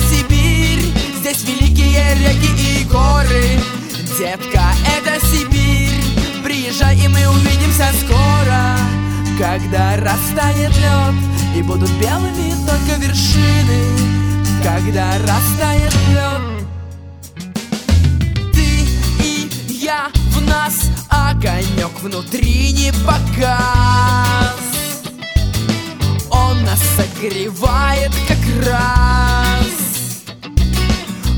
Сибирь. 0.00 0.92
Здесь 1.18 1.44
великие 1.44 2.14
реки 2.14 2.80
и 2.80 2.84
горы. 2.84 3.60
Детка, 4.18 4.62
это 4.96 5.24
Сибирь. 5.26 6.02
Приезжай 6.42 6.96
и 6.98 7.08
мы 7.08 7.26
увидимся 7.28 7.86
скоро. 8.04 8.76
Когда 9.38 9.96
растает 9.96 10.76
лед 10.78 11.14
И 11.56 11.62
будут 11.62 11.90
белыми 11.92 12.54
только 12.66 13.00
вершины. 13.00 13.84
Когда 14.62 15.18
растает 15.18 15.94
лед. 16.08 16.42
Ты 18.52 18.86
и 19.24 19.50
я 19.68 20.08
в 20.32 20.40
нас 20.42 20.90
огонек 21.08 22.00
внутри 22.02 22.72
не 22.72 22.92
погас. 23.06 24.56
Он 26.30 26.64
нас 26.64 26.80
согревает 26.96 28.12
как 28.26 28.66
раз 28.66 29.47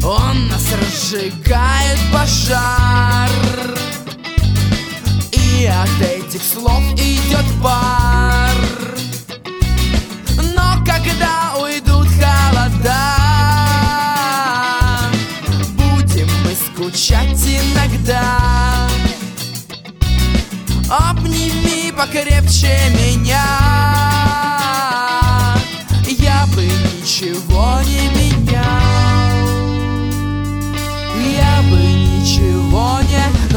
Он 0.02 0.48
нас 0.48 0.64
разжигает 0.72 1.98
пожар. 2.12 3.30
И 5.32 5.66
от 5.66 6.00
этих 6.00 6.42
слов 6.42 6.82
идет 6.96 7.44
пар. 7.62 8.56
Но 10.54 10.82
когда 10.86 11.54
уйдут 11.60 12.08
холода 12.08 13.20
Будем 15.74 16.28
мы 16.44 16.54
скучать 16.54 17.42
иногда. 17.46 18.88
Обними 20.88 21.92
покрепче 21.92 22.78
меня. 22.98 23.44
Я 26.08 26.46
бы 26.54 26.64
ничего 26.64 27.80
не 27.82 28.19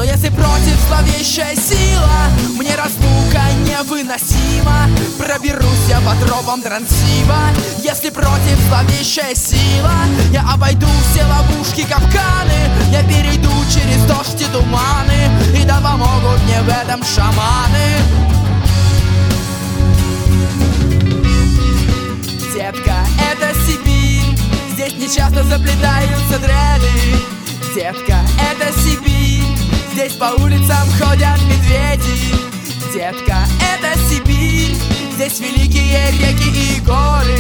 Но 0.03 0.09
если 0.09 0.27
против 0.27 0.77
зловещая 0.89 1.55
сила 1.55 2.27
Мне 2.57 2.75
разлука 2.75 3.41
невыносима. 3.63 4.89
Проберусь 5.17 5.87
я 5.87 6.01
по 6.01 6.13
тропам 6.25 6.61
Дрансива 6.61 7.37
Если 7.81 8.09
против 8.09 8.59
зловещая 8.67 9.33
сила 9.33 9.93
Я 10.33 10.41
обойду 10.41 10.87
все 11.09 11.23
ловушки, 11.23 11.83
капканы. 11.83 12.69
Я 12.91 13.01
перейду 13.03 13.49
через 13.73 14.03
дождь 14.03 14.41
и 14.41 14.45
туманы. 14.51 15.31
И 15.57 15.63
да 15.63 15.79
помогут 15.79 16.43
мне 16.43 16.61
в 16.63 16.67
этом 16.67 17.01
шаманы. 17.05 17.95
Детка, 22.53 22.97
это 23.31 23.57
Сибирь. 23.65 24.37
Здесь 24.73 24.95
нечасто 24.95 25.45
заплетаются 25.45 26.39
дреды. 26.39 27.23
Детка, 27.73 28.17
это 28.51 28.77
Сибирь 28.81 29.12
Здесь 29.93 30.13
по 30.13 30.25
улицам 30.41 30.89
ходят 30.99 31.39
медведи. 31.43 32.33
Детка, 32.91 33.45
это 33.61 33.95
Сибирь. 34.09 34.75
Здесь 35.13 35.39
великие 35.39 36.09
реки 36.13 36.77
и 36.77 36.79
горы. 36.79 37.39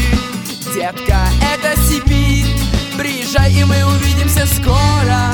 Детка, 0.71 1.17
это 1.51 1.75
Сибирь. 1.81 2.45
Приезжай 2.95 3.51
и 3.53 3.63
мы 3.63 3.83
увидимся 3.83 4.45
скоро. 4.45 5.33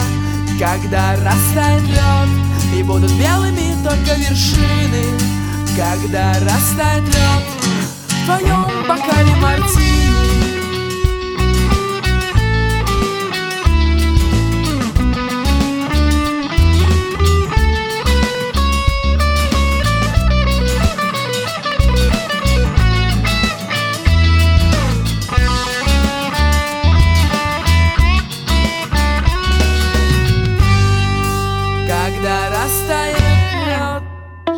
Когда 0.57 1.17
растает 1.17 1.83
лед 1.83 2.77
И 2.77 2.83
будут 2.83 3.11
белыми 3.11 3.75
только 3.83 4.17
вершины. 4.17 5.03
Когда 5.75 6.31
растает 6.39 7.03
лед 7.03 7.43
В 8.07 8.25
твоем 8.25 8.65
бокале 8.87 9.35
мартини 9.35 10.48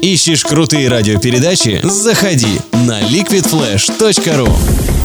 Ищешь 0.01 0.43
крутые 0.43 0.89
радиопередачи? 0.89 1.79
Заходи 1.83 2.59
на 2.73 3.01
liquidflash.ru 3.01 4.51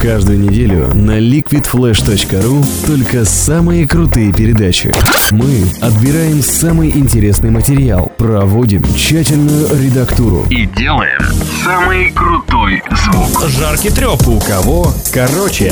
Каждую 0.01 0.39
неделю 0.39 0.95
на 0.95 1.19
liquidflash.ru 1.19 2.65
только 2.87 3.27
самые 3.27 3.87
крутые 3.87 4.33
передачи. 4.33 4.93
Мы 5.33 5.67
отбираем 5.83 6.43
самый 6.43 6.91
интересный 6.91 7.51
материал, 7.51 8.11
проводим 8.17 8.85
тщательную 8.95 9.69
редактуру 9.83 10.47
и 10.49 10.65
делаем 10.65 11.21
самый 11.65 12.11
крутой 12.13 12.83
звук. 12.91 13.49
Жаркий 13.49 13.91
треп. 13.91 14.27
У 14.29 14.39
кого? 14.41 14.95
Короче. 15.13 15.71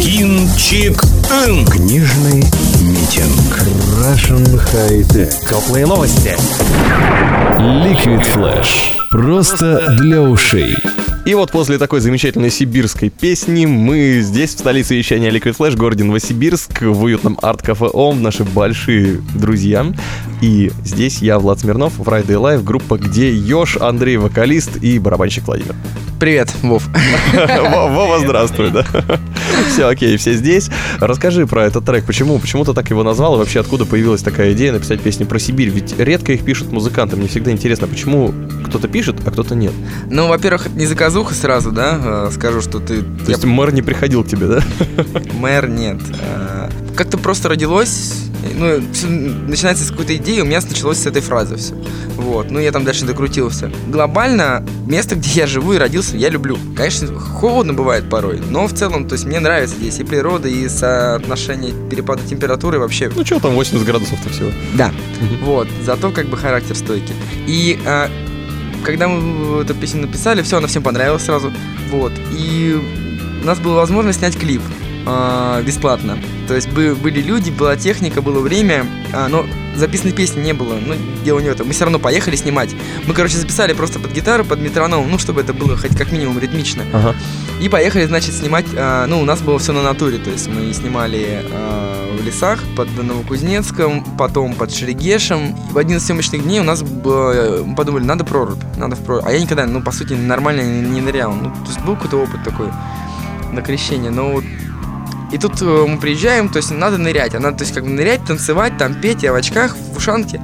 Кинчик. 0.00 1.00
Книжный 1.70 2.44
митинг. 2.80 3.62
Russian 3.98 4.44
High 4.72 5.06
Tech. 5.08 5.32
Теплые 5.48 5.86
новости. 5.86 6.36
Liquid 7.58 8.25
Flash. 8.34 8.98
Просто 9.08 9.96
для 9.98 10.20
ушей. 10.20 10.76
И 11.26 11.34
вот 11.34 11.50
после 11.50 11.76
такой 11.78 11.98
замечательной 11.98 12.50
сибирской 12.50 13.10
песни 13.10 13.66
мы 13.66 14.20
здесь, 14.22 14.54
в 14.54 14.60
столице 14.60 14.94
вещания 14.94 15.28
Liquid 15.32 15.56
Flash, 15.56 15.76
городе 15.76 16.04
Новосибирск, 16.04 16.82
в 16.82 17.02
уютном 17.02 17.36
арт-кафе 17.42 17.86
ОМ, 17.86 18.22
наши 18.22 18.44
большие 18.44 19.20
друзья. 19.34 19.92
И 20.40 20.70
здесь 20.84 21.18
я, 21.18 21.40
Влад 21.40 21.58
Смирнов, 21.58 21.98
Friday 21.98 22.40
Live, 22.40 22.62
группа 22.62 22.96
«Где 22.96 23.34
Ёж», 23.34 23.76
Андрей, 23.76 24.18
вокалист 24.18 24.76
и 24.76 25.00
барабанщик 25.00 25.48
Владимир. 25.48 25.74
Привет, 26.18 26.50
Вов. 26.62 26.88
Вова, 27.34 28.20
здравствуй, 28.20 28.70
да. 28.70 28.86
Все, 29.70 29.86
окей, 29.86 30.16
все 30.16 30.32
здесь. 30.32 30.70
Расскажи 30.98 31.46
про 31.46 31.64
этот 31.64 31.84
трек. 31.84 32.04
Почему? 32.06 32.38
Почему 32.38 32.64
ты 32.64 32.72
так 32.72 32.88
его 32.88 33.02
назвал? 33.02 33.34
И 33.34 33.38
вообще, 33.38 33.60
откуда 33.60 33.84
появилась 33.84 34.22
такая 34.22 34.52
идея 34.52 34.72
написать 34.72 35.00
песни 35.00 35.24
про 35.24 35.38
Сибирь? 35.38 35.68
Ведь 35.68 35.98
редко 35.98 36.32
их 36.32 36.44
пишут 36.44 36.72
музыканты. 36.72 37.16
Мне 37.16 37.28
всегда 37.28 37.52
интересно, 37.52 37.86
почему 37.86 38.32
кто-то 38.66 38.88
пишет, 38.88 39.16
а 39.26 39.30
кто-то 39.30 39.54
нет. 39.54 39.72
Ну, 40.10 40.28
во-первых, 40.28 40.66
это 40.66 40.78
не 40.78 40.86
заказуха 41.16 41.34
сразу, 41.34 41.72
да? 41.72 42.26
э, 42.28 42.30
Скажу, 42.32 42.60
что 42.60 42.78
ты... 42.78 43.02
То 43.02 43.30
есть 43.30 43.44
мэр 43.44 43.72
не 43.72 43.80
приходил 43.82 44.22
к 44.22 44.28
тебе, 44.28 44.46
да? 44.46 44.62
Мэр 45.34 45.68
нет. 45.68 45.98
Э, 46.20 46.68
Как-то 46.94 47.16
просто 47.16 47.48
родилось, 47.48 48.24
ну, 48.54 48.82
начинается 49.48 49.84
с 49.84 49.90
какой-то 49.90 50.14
идеи, 50.16 50.40
у 50.40 50.44
меня 50.44 50.60
началось 50.60 50.98
с 50.98 51.06
этой 51.06 51.22
фразы 51.22 51.56
все. 51.56 51.74
Вот, 52.16 52.50
ну 52.50 52.58
я 52.60 52.70
там 52.70 52.84
дальше 52.84 53.06
докрутился. 53.06 53.70
Глобально, 53.88 54.62
место, 54.86 55.14
где 55.14 55.40
я 55.40 55.46
живу 55.46 55.72
и 55.72 55.78
родился, 55.78 56.16
я 56.16 56.28
люблю. 56.28 56.58
Конечно, 56.76 57.18
холодно 57.18 57.72
бывает 57.72 58.10
порой, 58.10 58.40
но 58.50 58.66
в 58.66 58.74
целом, 58.74 59.08
то 59.08 59.14
есть 59.14 59.24
мне 59.24 59.40
нравится 59.40 59.76
здесь 59.76 59.98
и 59.98 60.04
природа, 60.04 60.48
и 60.48 60.68
соотношение 60.68 61.72
перепада 61.90 62.22
температуры 62.28 62.78
вообще. 62.78 63.10
Ну 63.14 63.24
что 63.24 63.40
там, 63.40 63.54
80 63.54 63.86
градусов-то 63.86 64.28
всего. 64.30 64.50
Да, 64.74 64.92
вот, 65.42 65.68
зато 65.84 66.10
как 66.10 66.26
бы 66.26 66.36
характер 66.36 66.76
стойкий. 66.76 67.14
И 67.46 67.78
а, 67.86 68.10
когда 68.86 69.08
мы 69.08 69.62
эту 69.62 69.74
песню 69.74 70.02
написали, 70.02 70.42
все, 70.42 70.58
она 70.58 70.68
всем 70.68 70.82
понравилась 70.82 71.24
сразу. 71.24 71.52
Вот. 71.90 72.12
И 72.32 72.80
у 73.42 73.44
нас 73.44 73.58
была 73.58 73.74
возможность 73.74 74.20
снять 74.20 74.38
клип 74.38 74.62
а, 75.04 75.60
бесплатно. 75.62 76.16
То 76.46 76.54
есть 76.54 76.68
бы- 76.70 76.94
были 76.94 77.20
люди, 77.20 77.50
была 77.50 77.76
техника, 77.76 78.22
было 78.22 78.38
время, 78.38 78.86
а, 79.12 79.28
но 79.28 79.44
записанной 79.76 80.12
песни 80.12 80.40
не 80.40 80.52
было. 80.52 80.74
Ну, 80.74 80.94
дело 81.24 81.40
не 81.40 81.48
в 81.48 81.52
этом. 81.52 81.66
Мы 81.66 81.72
все 81.72 81.84
равно 81.84 81.98
поехали 81.98 82.36
снимать. 82.36 82.70
Мы, 83.06 83.14
короче, 83.14 83.36
записали 83.36 83.72
просто 83.72 83.98
под 83.98 84.12
гитару, 84.12 84.44
под 84.44 84.60
метроном, 84.60 85.10
ну, 85.10 85.18
чтобы 85.18 85.40
это 85.40 85.52
было 85.52 85.76
хоть 85.76 85.96
как 85.96 86.12
минимум 86.12 86.38
ритмично. 86.38 86.84
Ага. 86.92 87.14
И 87.60 87.68
поехали, 87.68 88.04
значит, 88.06 88.34
снимать. 88.34 88.66
а, 88.76 89.06
ну, 89.06 89.20
у 89.20 89.24
нас 89.24 89.40
было 89.40 89.58
все 89.58 89.72
на 89.72 89.82
натуре. 89.82 90.18
То 90.18 90.30
есть 90.30 90.48
мы 90.48 90.72
снимали 90.72 91.44
а, 91.50 92.16
в 92.18 92.24
лесах 92.24 92.62
под 92.76 92.88
Новокузнецком, 93.02 94.04
потом 94.18 94.54
под 94.54 94.74
Шерегешем. 94.74 95.54
В 95.70 95.78
один 95.78 95.98
из 95.98 96.04
съемочных 96.04 96.42
дней 96.42 96.60
у 96.60 96.64
нас 96.64 96.82
было, 96.82 97.62
мы 97.64 97.74
подумали, 97.74 98.04
надо 98.04 98.24
прорубь, 98.24 98.62
надо 98.76 98.96
в 98.96 99.04
прорубь. 99.04 99.24
А 99.26 99.32
я 99.32 99.40
никогда, 99.40 99.66
ну, 99.66 99.82
по 99.82 99.92
сути, 99.92 100.14
нормально 100.14 100.62
не, 100.62 100.90
не 100.90 101.00
нырял. 101.00 101.32
Ну, 101.32 101.50
то 101.50 101.66
есть 101.66 101.80
был 101.80 101.94
какой-то 101.96 102.18
опыт 102.18 102.42
такой 102.44 102.68
на 103.52 103.62
крещение, 103.62 104.10
но 104.10 104.32
вот 104.32 104.44
и 105.32 105.38
тут 105.38 105.60
э, 105.60 105.64
мы 105.64 105.98
приезжаем, 105.98 106.48
то 106.48 106.58
есть 106.58 106.70
надо 106.70 106.98
нырять. 106.98 107.34
А 107.34 107.40
надо, 107.40 107.58
то 107.58 107.64
есть, 107.64 107.74
как 107.74 107.84
бы 107.84 107.90
нырять, 107.90 108.24
танцевать, 108.24 108.78
там 108.78 108.94
петь, 108.94 109.22
я 109.22 109.32
в 109.32 109.34
очках, 109.34 109.76
в 109.76 109.96
ушанке. 109.96 110.40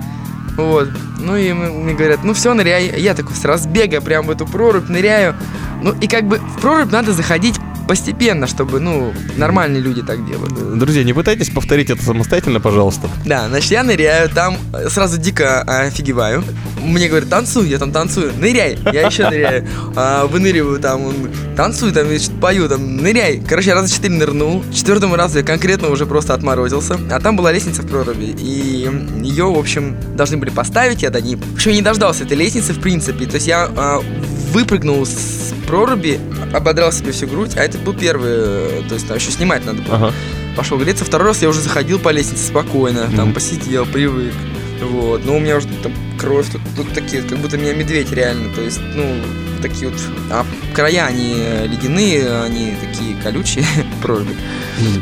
Вот. 0.57 0.89
Ну 1.19 1.37
и 1.37 1.53
мне 1.53 1.95
говорят, 1.95 2.25
ну 2.25 2.35
все, 2.35 2.53
ныряй. 2.53 3.01
Я 3.01 3.15
такой 3.15 3.35
с 3.35 3.45
разбега 3.45 4.01
прям 4.01 4.27
в 4.27 4.31
эту 4.31 4.47
прорубь 4.47 4.89
ныряю. 4.89 5.35
Ну 5.83 5.93
и 5.93 6.07
как 6.07 6.25
бы 6.25 6.39
в 6.39 6.61
прорубь 6.61 6.91
надо 6.91 7.12
заходить 7.12 7.59
постепенно, 7.93 8.47
чтобы, 8.47 8.81
ну, 8.81 9.13
нормальные 9.37 9.83
люди 9.83 10.02
так 10.02 10.25
делают. 10.26 10.78
Друзья, 10.78 11.05
не 11.05 11.13
пытайтесь 11.13 11.50
повторить 11.50 11.91
это 11.91 12.02
самостоятельно, 12.02 12.59
пожалуйста. 12.59 13.11
Да, 13.26 13.49
значит, 13.49 13.71
я 13.71 13.83
ныряю, 13.83 14.31
там 14.31 14.57
сразу 14.89 15.19
дико 15.19 15.61
офигеваю. 15.61 16.43
Мне 16.83 17.09
говорят, 17.09 17.28
танцуй, 17.28 17.69
я 17.69 17.78
там 17.78 17.93
танцую, 17.93 18.33
ныряй, 18.39 18.78
я 18.91 19.07
еще 19.07 19.28
ныряю. 19.28 19.69
А, 19.95 20.26
выныриваю 20.26 20.81
там, 20.81 21.05
он, 21.05 21.15
танцуй, 21.55 21.93
там, 21.93 22.11
я 22.11 22.19
что-то 22.19 22.39
пою, 22.41 22.67
там, 22.67 22.97
ныряй. 22.97 23.43
Короче, 23.47 23.69
я 23.69 23.75
раза 23.75 23.93
четыре 23.93 24.15
нырнул. 24.15 24.65
Четвертому 24.73 25.17
разу 25.17 25.41
я 25.41 25.45
конкретно 25.45 25.91
уже 25.91 26.07
просто 26.07 26.33
отморозился. 26.33 26.99
А 27.11 27.21
там 27.21 27.37
была 27.37 27.52
лестница 27.52 27.83
в 27.83 27.89
проруби, 27.89 28.35
и 28.39 28.89
ее, 29.23 29.52
в 29.52 29.59
общем, 29.59 29.99
должны 30.17 30.39
были 30.39 30.49
поставить, 30.49 31.02
я 31.02 31.11
до 31.11 31.21
ней... 31.21 31.37
В 31.37 31.57
общем, 31.57 31.73
я 31.73 31.76
не 31.76 31.83
дождался 31.83 32.25
этой 32.25 32.39
лестницы, 32.39 32.73
в 32.73 32.81
принципе. 32.81 33.26
То 33.26 33.35
есть 33.35 33.47
я 33.47 33.71
а, 33.76 34.02
выпрыгнул 34.52 35.04
с 35.06 35.52
проруби, 35.67 36.21
ободрал 36.52 36.93
себе 36.93 37.12
всю 37.12 37.26
грудь, 37.26 37.56
а 37.56 37.60
это 37.62 37.78
был 37.78 37.95
первый, 37.95 38.30
э, 38.32 38.82
то 38.88 38.95
есть 38.95 39.08
там 39.08 39.17
еще 39.17 39.30
снимать 39.30 39.65
надо 39.65 39.82
было. 39.82 39.97
Ага. 39.97 40.12
Пошел 40.56 40.76
греться. 40.78 41.04
Второй 41.04 41.28
раз 41.28 41.41
я 41.43 41.49
уже 41.49 41.60
заходил 41.60 41.99
по 41.99 42.10
лестнице 42.10 42.47
спокойно, 42.47 43.08
там 43.17 43.26
Мгм. 43.26 43.34
посидел, 43.34 43.86
привык. 43.86 44.34
Вот, 44.82 45.25
но 45.25 45.36
у 45.36 45.41
меня 45.41 45.56
уже 45.56 45.69
там 45.82 45.93
кровь, 46.19 46.47
тут, 46.50 46.60
тут 46.76 46.93
такие, 46.93 47.23
как 47.23 47.38
будто 47.38 47.56
меня 47.56 47.73
медведь 47.73 48.10
реально, 48.12 48.52
то 48.52 48.60
есть, 48.60 48.80
ну, 48.97 49.15
такие 49.62 49.88
вот, 49.88 49.99
а 50.28 50.45
края, 50.75 51.06
они 51.06 51.34
ледяные, 51.69 52.43
они 52.43 52.75
такие 52.80 53.15
колючие, 53.23 53.65
проруби. 54.02 54.34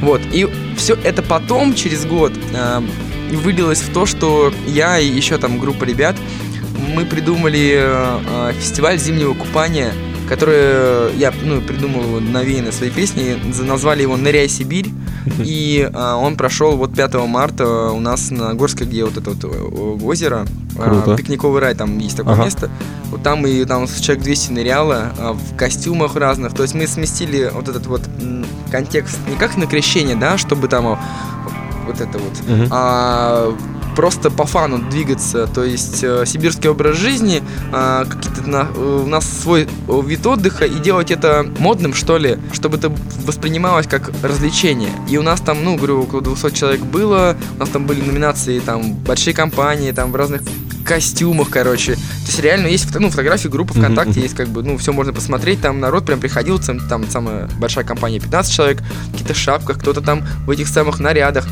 Вот, 0.03 0.21
и 0.33 0.47
все 0.77 0.99
это 1.03 1.23
потом, 1.23 1.75
через 1.75 2.05
год, 2.05 2.33
а, 2.55 2.85
вылилось 3.33 3.81
в 3.81 3.91
то, 3.93 4.05
что 4.05 4.53
я 4.67 4.99
и 4.99 5.07
еще 5.09 5.39
там 5.39 5.59
группа 5.59 5.85
ребят, 5.85 6.15
мы 6.95 7.05
придумали 7.05 7.79
а, 7.83 8.53
фестиваль 8.53 8.99
зимнего 8.99 9.35
купания, 9.35 9.93
который 10.29 11.17
я 11.17 11.33
ну, 11.43 11.61
придумал 11.61 12.21
навеянно 12.21 12.73
своей 12.73 12.93
песни, 12.93 13.37
назвали 13.63 14.03
его 14.03 14.17
«Ныряй 14.17 14.49
Сибирь», 14.49 14.91
и 15.39 15.91
он 15.95 16.37
прошел 16.37 16.77
вот 16.77 16.95
5 16.95 17.15
марта 17.27 17.67
у 17.91 18.01
нас 18.01 18.31
на 18.31 18.55
Горской, 18.55 18.87
где 18.87 19.05
вот 19.05 19.17
это 19.17 19.31
вот 19.31 19.45
э, 19.45 20.05
озеро, 20.05 20.47
Круто. 20.77 21.17
пикниковый 21.17 21.61
рай, 21.61 21.75
там 21.75 21.99
есть 21.99 22.17
такое 22.17 22.35
Ага. 22.35 22.45
место, 22.45 22.71
вот 23.11 23.23
там 23.23 23.47
и 23.47 23.65
там 23.65 23.87
человек 23.87 24.23
200 24.25 24.53
ныряло 24.53 25.13
в 25.35 25.57
костюмах 25.57 26.17
разных, 26.17 26.55
то 26.55 26.63
есть 26.63 26.75
мы 26.75 26.87
сместили 26.87 27.51
вот 27.53 27.69
этот 27.69 27.87
вот 27.87 28.03
контекст 28.71 29.19
не 29.29 29.37
как 29.37 29.57
на 29.57 29.67
крещение, 29.67 30.17
да, 30.17 30.39
чтобы 30.39 30.69
там 30.69 30.87
а, 30.87 30.99
вот 31.87 32.01
это 32.01 32.19
вот, 32.19 32.49
Мгм. 32.49 32.69
а 32.71 33.55
просто 33.97 34.31
по 34.31 34.45
фану 34.47 34.79
двигаться, 34.79 35.47
то 35.47 35.65
есть 35.65 36.03
э, 36.03 36.25
сибирский 36.27 36.71
образ 36.71 36.97
жизни, 36.97 37.43
какие-то 37.73 38.49
на- 38.49 38.69
э, 38.75 39.03
у 39.05 39.07
нас 39.07 39.27
свой 39.29 39.69
э, 39.89 40.03
вид 40.07 40.27
отдыха 40.27 40.65
и 40.65 40.79
делать 40.79 41.11
это 41.11 41.47
модным, 41.59 41.95
что 41.95 42.17
ли, 42.19 42.39
чтобы 42.53 42.79
это 42.79 42.93
воспринималось 43.27 43.87
как 43.87 44.11
развлечение. 44.23 44.91
И 45.09 45.17
у 45.19 45.23
нас 45.23 45.41
там, 45.41 45.63
ну, 45.65 45.77
говорю, 45.77 46.03
около 46.03 46.23
200 46.23 46.51
человек 46.55 46.81
было, 46.83 47.37
у 47.57 47.59
нас 47.59 47.69
там 47.69 47.87
были 47.87 48.01
номинации, 48.01 48.61
там, 48.61 48.95
большие 48.95 49.35
компании, 49.35 49.93
там, 49.93 50.13
в 50.13 50.17
разных 50.17 50.43
костюмах, 50.85 51.51
короче. 51.51 51.95
То 51.95 52.01
есть 52.27 52.41
реально 52.41 52.67
есть 52.69 52.85
фото- 52.87 53.01
ну, 53.01 53.11
фотографии 53.11 53.49
группы 53.49 53.75
ВКонтакте, 53.75 54.13
мгм. 54.13 54.23
есть 54.23 54.35
как 54.35 54.49
бы, 54.49 54.63
ну, 54.63 54.77
все 54.79 54.93
можно 54.93 55.13
посмотреть, 55.13 55.61
там 55.61 55.79
народ 55.79 56.07
прям 56.07 56.19
приходил, 56.21 56.59
там, 56.59 56.81
там 56.89 57.09
самая 57.11 57.49
большая 57.59 57.85
компания, 57.85 58.19
15 58.19 58.53
человек, 58.53 58.81
в 59.09 59.13
каких-то 59.13 59.35
шапках, 59.35 59.79
кто-то 59.79 60.01
там 60.01 60.23
в 60.47 60.51
этих 60.51 60.69
самых 60.69 60.99
нарядах. 61.01 61.47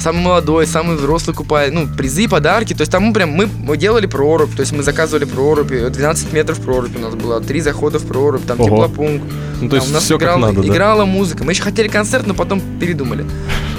Самый 0.00 0.22
молодой, 0.22 0.66
самый 0.66 0.96
взрослый 0.96 1.34
купает, 1.34 1.72
ну, 1.74 1.88
призы, 1.88 2.28
подарки, 2.28 2.72
то 2.72 2.82
есть 2.82 2.92
там 2.92 3.02
мы 3.02 3.12
прям, 3.12 3.30
мы, 3.30 3.46
мы 3.46 3.76
делали 3.76 4.06
прорубь, 4.06 4.54
то 4.54 4.60
есть 4.60 4.72
мы 4.72 4.82
заказывали 4.84 5.24
прорубь, 5.24 5.72
э, 5.72 5.90
12 5.90 6.32
метров 6.32 6.60
прорубь 6.60 6.96
у 6.96 7.00
нас 7.00 7.14
было, 7.16 7.40
три 7.40 7.60
захода 7.60 7.98
в 7.98 8.06
прорубь, 8.06 8.44
там 8.46 8.60
Ого. 8.60 8.68
теплопункт. 8.68 9.24
Ну, 9.60 9.68
то 9.68 9.70
Там 9.70 9.78
есть 9.80 9.90
у 9.90 9.94
нас 9.94 10.04
все 10.04 10.14
как 10.18 10.28
играла, 10.28 10.38
надо, 10.52 10.62
да? 10.62 10.68
играла 10.68 11.04
музыка. 11.04 11.42
Мы 11.42 11.50
еще 11.52 11.62
хотели 11.62 11.88
концерт, 11.88 12.26
но 12.28 12.34
потом 12.34 12.60
передумали. 12.78 13.24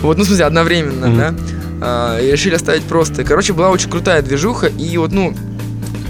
Вот, 0.01 0.17
ну, 0.17 0.23
в 0.23 0.27
смысле, 0.27 0.45
одновременно, 0.45 1.07
Мгм. 1.07 1.17
да. 1.17 1.33
А, 1.81 2.19
и 2.19 2.29
решили 2.31 2.55
оставить 2.55 2.83
просто. 2.83 3.23
Короче, 3.23 3.53
была 3.53 3.69
очень 3.69 3.89
крутая 3.89 4.21
движуха, 4.21 4.67
и 4.67 4.97
вот, 4.97 5.13
ну, 5.13 5.33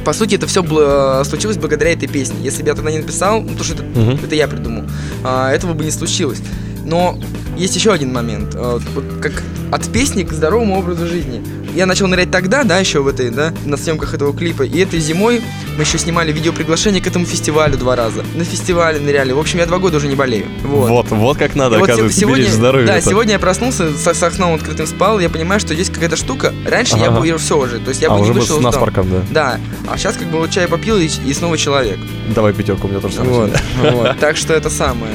по 0.04 0.14
сути, 0.14 0.36
это 0.36 0.48
все 0.48 0.64
было, 0.64 1.22
случилось 1.24 1.58
благодаря 1.58 1.92
этой 1.94 2.08
песне. 2.08 2.38
Если 2.42 2.64
бы 2.64 2.70
я 2.70 2.74
тогда 2.74 2.90
не 2.90 2.98
написал, 2.98 3.42
ну, 3.42 3.56
то 3.56 3.64
что 3.64 3.76
это, 3.76 3.84
Мгм. 3.84 4.20
это 4.24 4.34
я 4.34 4.48
придумал, 4.48 4.86
а, 5.24 5.52
этого 5.52 5.74
бы 5.74 5.84
не 5.84 5.92
случилось. 5.92 6.40
Но 6.84 7.20
есть 7.60 7.76
еще 7.76 7.92
один 7.92 8.14
момент. 8.14 8.56
э, 8.56 8.80
вот 8.96 9.04
как 9.22 9.44
от 9.72 9.88
песни 9.92 10.24
к 10.24 10.32
здоровому 10.34 10.80
образу 10.80 11.06
жизни. 11.08 11.42
Я 11.76 11.86
начал 11.86 12.08
нырять 12.08 12.32
тогда, 12.32 12.64
да, 12.64 12.80
еще 12.80 13.02
в 13.02 13.08
этой, 13.08 13.30
да, 13.30 13.54
на 13.66 13.78
съемках 13.78 14.16
этого 14.16 14.34
клипа. 14.36 14.64
И 14.64 14.80
этой 14.80 15.00
зимой 15.00 15.42
мы 15.78 15.84
еще 15.84 16.00
снимали 16.00 16.32
видеоприглашение 16.32 17.00
к 17.02 17.06
этому 17.06 17.26
фестивалю 17.26 17.78
два 17.78 17.96
раза. 17.96 18.24
На 18.36 18.44
фестивале 18.44 19.00
ныряли. 19.00 19.34
В 19.34 19.40
общем, 19.40 19.60
я 19.60 19.68
два 19.68 19.78
года 19.78 19.98
уже 19.98 20.08
не 20.08 20.16
болею. 20.16 20.46
Вот. 20.64 20.90
Вот, 20.90 21.12
вот 21.12 21.38
как 21.38 21.56
надо, 21.56 21.76
И 21.76 21.80
вот 21.80 21.86
оказывается, 21.88 22.20
сегодня, 22.20 22.44
беречь 22.46 22.54
здоровье. 22.56 22.88
да, 22.88 23.00
сегодня 23.02 23.34
я 23.34 23.40
проснулся 23.40 23.96
со, 23.96 24.16
со 24.16 24.32
сном 24.32 24.56
открытым 24.56 24.88
спал, 24.88 25.20
я 25.20 25.30
понимаю, 25.30 25.60
что 25.60 25.76
здесь 25.76 25.90
какая-то 25.92 26.16
штука. 26.16 26.54
Раньше 26.66 26.98
я 26.98 27.10
Ага. 27.10 27.20
бы 27.22 27.38
все 27.38 27.58
уже, 27.60 27.78
то 27.80 27.90
есть 27.90 28.02
я 28.02 28.08
А, 28.08 28.16
бы 28.16 28.22
уже 28.22 28.34
не 28.34 28.40
вышел 28.40 28.60
с 28.60 28.64
насморком, 28.64 29.08
да. 29.12 29.22
Да, 29.30 29.60
а 29.88 29.98
сейчас 29.98 30.18
как 30.18 30.28
бы 30.30 30.40
вот 30.40 30.50
чай 30.50 30.68
попил 30.68 30.98
и, 30.98 31.06
и 31.06 31.34
снова 31.34 31.56
человек. 31.58 32.00
Давай 32.34 32.52
пятерку, 32.54 32.88
у 32.88 32.90
меня 32.90 33.00
тоже 33.00 33.16
самое. 33.16 33.52
Вот, 33.82 33.94
вот. 33.94 34.20
Так 34.20 34.38
что 34.38 34.54
это 34.56 34.72
самое. 34.72 35.14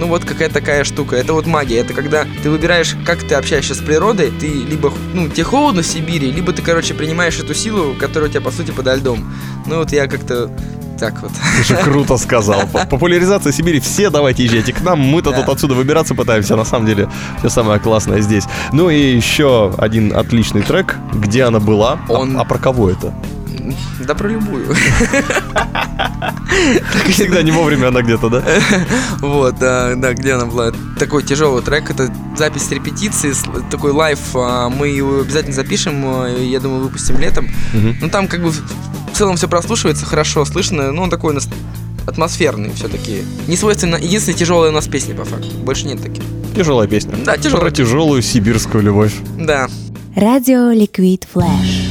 Ну 0.00 0.06
вот 0.06 0.24
какая-то 0.24 0.54
такая 0.54 0.82
штука. 0.84 1.16
Это 1.16 1.34
вот 1.34 1.46
магия. 1.46 1.78
Это 1.80 1.92
когда 1.92 2.24
ты 2.42 2.48
выбираешь, 2.50 2.96
как 3.04 3.18
ты 3.22 3.34
общаешься 3.34 3.74
с 3.74 3.78
природой. 3.78 4.30
Ты 4.40 4.46
либо, 4.48 4.90
ну, 5.12 5.28
тебе 5.28 5.44
холодно 5.44 5.82
в 5.82 5.86
Сибири, 5.86 6.32
либо 6.32 6.52
ты, 6.52 6.62
короче, 6.62 6.94
принимаешь 6.94 7.38
эту 7.38 7.52
силу, 7.54 7.94
которая 8.00 8.30
у 8.30 8.32
тебя, 8.32 8.40
по 8.40 8.50
сути, 8.50 8.70
подо 8.70 8.94
льдом. 8.94 9.30
Ну 9.66 9.76
вот 9.76 9.92
я 9.92 10.06
как-то 10.06 10.50
так 10.98 11.20
вот. 11.22 11.30
Слушай, 11.56 11.82
круто 11.82 12.16
сказал. 12.16 12.62
Популяризация 12.90 13.52
Сибири. 13.52 13.78
Все 13.80 14.08
давайте 14.08 14.42
езжайте 14.44 14.72
к 14.72 14.80
нам. 14.80 15.00
Мы-то 15.00 15.32
тут 15.32 15.48
отсюда 15.50 15.74
выбираться 15.74 16.14
пытаемся. 16.14 16.56
На 16.56 16.64
самом 16.64 16.86
деле, 16.86 17.08
все 17.38 17.50
самое 17.50 17.78
классное 17.78 18.22
здесь. 18.22 18.44
Ну 18.72 18.88
и 18.88 19.16
еще 19.16 19.74
один 19.76 20.16
отличный 20.16 20.62
трек. 20.62 20.96
Где 21.12 21.44
она 21.44 21.60
была? 21.60 21.98
А- 22.08 22.12
Он- 22.12 22.38
А, 22.38 22.44
про 22.44 22.58
кого 22.58 22.88
это? 22.90 23.12
Да 24.06 24.14
про 24.14 24.28
любую. 24.28 24.74
Всегда 27.08 27.42
не 27.42 27.50
вовремя 27.50 27.88
она 27.88 28.02
где-то, 28.02 28.28
да? 28.28 28.42
Вот, 29.20 29.58
да, 29.58 29.94
да, 29.96 30.14
где 30.14 30.32
она 30.34 30.46
была? 30.46 30.72
Такой 30.98 31.22
тяжелый 31.22 31.62
трек, 31.62 31.90
это 31.90 32.12
запись 32.36 32.68
с 32.68 32.70
репетиции, 32.70 33.32
такой 33.70 33.92
лайв, 33.92 34.18
а, 34.34 34.68
мы 34.68 34.88
его 34.88 35.20
обязательно 35.20 35.54
запишем, 35.54 36.02
а, 36.04 36.28
я 36.28 36.60
думаю, 36.60 36.82
выпустим 36.82 37.18
летом. 37.18 37.48
Ну 38.00 38.08
там 38.08 38.28
как 38.28 38.42
бы 38.42 38.50
в 38.50 38.62
в 39.12 39.16
целом 39.16 39.36
все 39.36 39.48
прослушивается 39.48 40.06
хорошо, 40.06 40.44
слышно, 40.44 40.92
ну 40.92 41.02
он 41.02 41.10
такой 41.10 41.32
у 41.32 41.34
нас 41.34 41.48
атмосферный 42.06 42.72
все-таки. 42.72 43.22
Не 43.48 43.56
свойственно, 43.56 43.96
единственная 43.96 44.38
тяжелая 44.38 44.70
у 44.70 44.74
нас 44.74 44.86
песня 44.86 45.14
по 45.14 45.24
факту, 45.24 45.50
больше 45.58 45.86
нет 45.86 46.00
таких. 46.00 46.22
Тяжелая 46.56 46.88
песня. 46.88 47.16
Да, 47.24 47.36
тяжелая. 47.36 47.66
Про 47.66 47.70
тяжелую 47.70 48.22
сибирскую 48.22 48.82
любовь. 48.82 49.14
Да. 49.38 49.68
Радио 50.16 50.70
Ликвид 50.70 51.26
Флэш. 51.32 51.89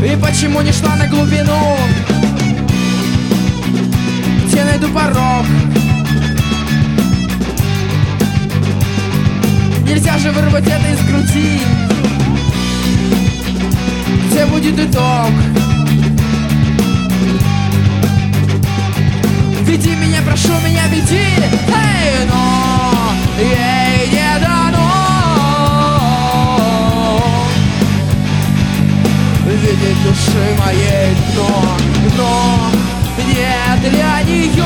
И 0.00 0.16
почему 0.22 0.60
не 0.60 0.70
шла 0.70 0.94
на 0.94 1.08
глубину? 1.08 1.76
Где 4.46 4.62
найду 4.62 4.88
порог? 4.88 5.44
Нельзя 9.84 10.16
же 10.18 10.30
вырвать 10.30 10.66
это 10.68 10.88
из 10.92 11.00
груди 11.04 11.60
Где 14.30 14.46
будет 14.46 14.78
итог? 14.78 15.32
Веди 19.62 19.96
меня, 19.96 20.22
прошу 20.24 20.52
меня, 20.64 20.86
веди 20.88 21.26
Эй, 21.66 22.26
но 22.28 23.12
ей 23.40 23.87
Видеть 29.68 30.02
души 30.02 30.56
моей 30.58 31.14
дно 31.34 31.76
Но 32.16 32.70
не 33.26 33.90
для 33.90 34.22
нее 34.22 34.64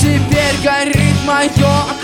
Теперь 0.00 0.56
горит 0.64 1.16
мое 1.26 1.95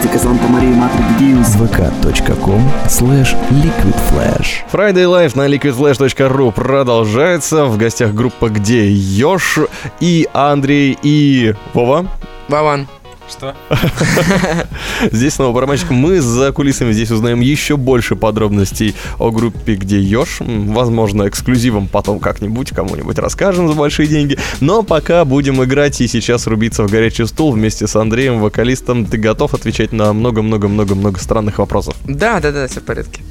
фантастика, 0.00 0.18
Санта 0.18 0.48
Мария, 0.48 0.74
Матрик 0.74 1.18
Дьюс. 1.18 1.56
vk.com 1.56 2.60
slash 2.86 3.36
liquidflash 3.50 4.64
Friday 4.72 5.04
Live 5.04 5.36
на 5.36 5.46
liquidflash.ru 5.46 6.52
продолжается. 6.52 7.66
В 7.66 7.76
гостях 7.76 8.14
группа 8.14 8.48
«Где 8.48 8.90
Ёж» 8.90 9.58
и 10.00 10.28
Андрей, 10.32 10.98
и 11.02 11.54
Вова. 11.74 12.06
Вован. 12.48 12.86
Что? 13.30 13.54
Здесь 15.12 15.34
снова 15.34 15.54
барабанщик. 15.54 15.90
Мы 15.90 16.20
за 16.20 16.52
кулисами 16.52 16.92
здесь 16.92 17.10
узнаем 17.12 17.40
еще 17.40 17.76
больше 17.76 18.16
подробностей 18.16 18.96
о 19.18 19.30
группе 19.30 19.76
«Где 19.76 20.00
Ёж». 20.00 20.38
Возможно, 20.40 21.28
эксклюзивом 21.28 21.86
потом 21.86 22.18
как-нибудь 22.18 22.70
кому-нибудь 22.70 23.18
расскажем 23.18 23.68
за 23.68 23.74
большие 23.74 24.08
деньги. 24.08 24.36
Но 24.60 24.82
пока 24.82 25.24
будем 25.24 25.62
играть 25.62 26.00
и 26.00 26.08
сейчас 26.08 26.46
рубиться 26.48 26.82
в 26.82 26.90
горячий 26.90 27.24
стул 27.26 27.52
вместе 27.52 27.86
с 27.86 27.94
Андреем, 27.94 28.40
вокалистом. 28.40 29.06
Ты 29.06 29.16
готов 29.16 29.54
отвечать 29.54 29.92
на 29.92 30.12
много-много-много-много 30.12 31.20
странных 31.20 31.58
вопросов? 31.58 31.94
Да, 32.04 32.40
да, 32.40 32.50
да, 32.50 32.66
все 32.66 32.80
в 32.80 32.84
порядке. 32.84 33.22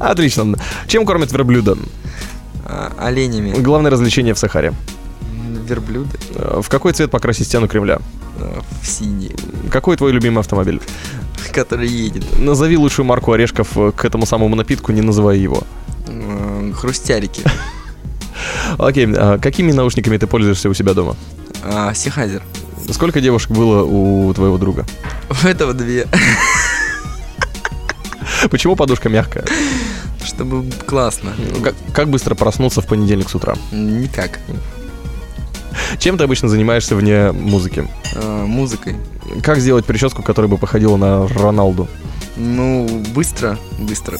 Отлично. 0.00 0.56
Чем 0.88 1.06
кормят 1.06 1.30
верблюда? 1.30 1.76
А, 2.64 2.92
оленями. 2.98 3.52
Главное 3.60 3.90
развлечение 3.90 4.34
в 4.34 4.38
Сахаре. 4.38 4.72
Верблюды. 5.70 6.18
Э, 6.34 6.60
В 6.62 6.68
какой 6.68 6.92
цвет 6.92 7.10
покрасить 7.10 7.46
стену 7.46 7.68
Кремля? 7.68 7.98
А, 8.38 8.60
В 8.82 8.86
синий. 8.86 9.34
Какой 9.70 9.96
твой 9.96 10.12
любимый 10.12 10.40
автомобиль? 10.40 10.80
Который 11.52 11.88
едет. 11.88 12.24
Назови 12.38 12.76
лучшую 12.76 13.06
марку 13.06 13.32
орешков 13.32 13.68
э, 13.76 13.92
к 13.92 14.04
этому 14.04 14.26
самому 14.26 14.54
напитку, 14.56 14.92
не 14.92 15.02
называя 15.02 15.36
его. 15.36 15.62
М, 16.08 16.72
Хрустялики. 16.74 17.42
Окей, 18.78 19.06
а 19.16 19.38
какими 19.38 19.72
наушниками 19.72 20.16
ты 20.18 20.26
пользуешься 20.26 20.68
у 20.68 20.74
себя 20.74 20.94
дома? 20.94 21.16
Сихазер. 21.94 22.42
Сколько 22.90 23.20
девушек 23.20 23.50
было 23.50 23.84
у 23.84 24.32
твоего 24.34 24.58
друга? 24.58 24.84
У 25.44 25.46
этого 25.46 25.74
две. 25.74 26.06
Почему 28.50 28.76
подушка 28.76 29.08
мягкая? 29.08 29.44
Чтобы 30.24 30.70
классно. 30.86 31.32
Как, 31.62 31.74
как 31.92 32.08
быстро 32.08 32.34
проснуться 32.34 32.80
в 32.80 32.86
понедельник 32.86 33.28
с 33.28 33.34
утра? 33.34 33.56
Никак. 33.72 34.38
Чем 35.98 36.16
ты 36.18 36.24
обычно 36.24 36.48
занимаешься 36.48 36.96
вне 36.96 37.32
музыки? 37.32 37.86
А, 38.14 38.44
Музыкой. 38.46 38.96
Как 39.42 39.58
сделать 39.58 39.84
прическу, 39.84 40.22
которая 40.22 40.50
бы 40.50 40.56
походила 40.58 40.96
на 40.96 41.26
Роналду? 41.28 41.88
Ну, 42.36 42.88
быстро, 43.14 43.58
быстро. 43.78 44.18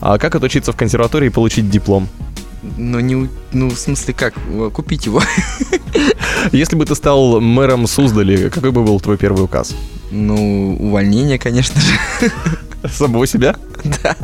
А 0.00 0.18
как 0.18 0.34
отучиться 0.34 0.72
в 0.72 0.76
консерватории 0.76 1.26
и 1.26 1.30
получить 1.30 1.70
диплом? 1.70 2.08
Но 2.76 3.00
не, 3.00 3.28
ну, 3.52 3.70
в 3.70 3.76
смысле, 3.76 4.14
как? 4.14 4.34
Э, 4.48 4.70
Купить 4.72 5.06
его. 5.06 5.20
Если 6.52 6.76
бы 6.76 6.84
ты 6.86 6.94
стал 6.94 7.40
мэром 7.40 7.86
Суздали, 7.86 8.48
какой 8.50 8.70
бы 8.70 8.82
был 8.82 9.00
твой 9.00 9.18
первый 9.18 9.44
указ? 9.44 9.74
Ну, 10.10 10.76
увольнение, 10.78 11.38
конечно 11.38 11.80
же. 11.80 12.30
Самого 12.88 13.26
себя? 13.26 13.56
Да. 14.02 14.16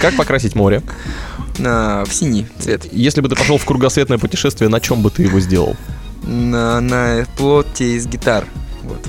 Как 0.00 0.16
покрасить 0.16 0.54
море? 0.54 0.82
На, 1.58 2.04
в 2.04 2.12
синий 2.12 2.46
цвет. 2.58 2.86
Если 2.92 3.20
бы 3.20 3.28
ты 3.28 3.36
пошел 3.36 3.58
в 3.58 3.64
кругосветное 3.64 4.18
путешествие, 4.18 4.68
на 4.68 4.80
чем 4.80 5.02
бы 5.02 5.10
ты 5.10 5.22
его 5.22 5.40
сделал? 5.40 5.76
На, 6.22 6.80
на 6.80 7.26
плоте 7.36 7.96
из 7.96 8.06
гитар. 8.06 8.44
Вот. 8.82 9.06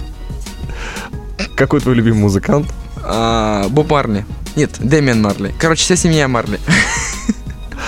Какой 1.56 1.80
твой 1.80 1.96
любимый 1.96 2.20
музыкант? 2.20 2.68
А, 3.04 3.68
Боб 3.70 3.90
Марли. 3.90 4.26
Нет, 4.56 4.72
Дэмиан 4.80 5.22
Марли. 5.22 5.54
Короче, 5.60 5.84
вся 5.84 5.96
семья 5.96 6.28
Марли. 6.28 6.60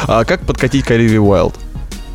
А 0.07 0.25
как 0.25 0.41
подкатить 0.45 0.85
к 0.85 0.91
Оливии 0.91 1.17
Уайлд? 1.17 1.55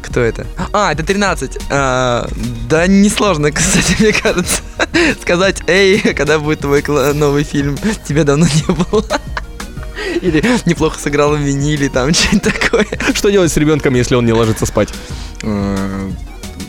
Кто 0.02 0.20
это? 0.20 0.46
А, 0.72 0.92
это 0.92 1.02
13. 1.02 1.58
А, 1.70 2.28
да 2.68 2.86
несложно, 2.86 3.50
кстати, 3.52 3.96
мне 3.98 4.12
кажется. 4.12 4.62
Сказать, 5.20 5.62
эй, 5.66 5.98
когда 6.14 6.38
будет 6.38 6.60
твой 6.60 6.82
новый 7.14 7.44
фильм? 7.44 7.78
Тебя 8.06 8.24
давно 8.24 8.46
не 8.46 8.74
было. 8.74 9.04
Или 10.22 10.42
неплохо 10.66 10.98
сыграл 10.98 11.36
в 11.36 11.40
виниле, 11.40 11.88
там 11.88 12.12
что-нибудь 12.12 12.42
такое. 12.42 12.86
Что 13.14 13.30
делать 13.30 13.52
с 13.52 13.56
ребенком, 13.56 13.94
если 13.94 14.14
он 14.14 14.26
не 14.26 14.32
ложится 14.32 14.66
спать? 14.66 14.88
А, 15.42 16.10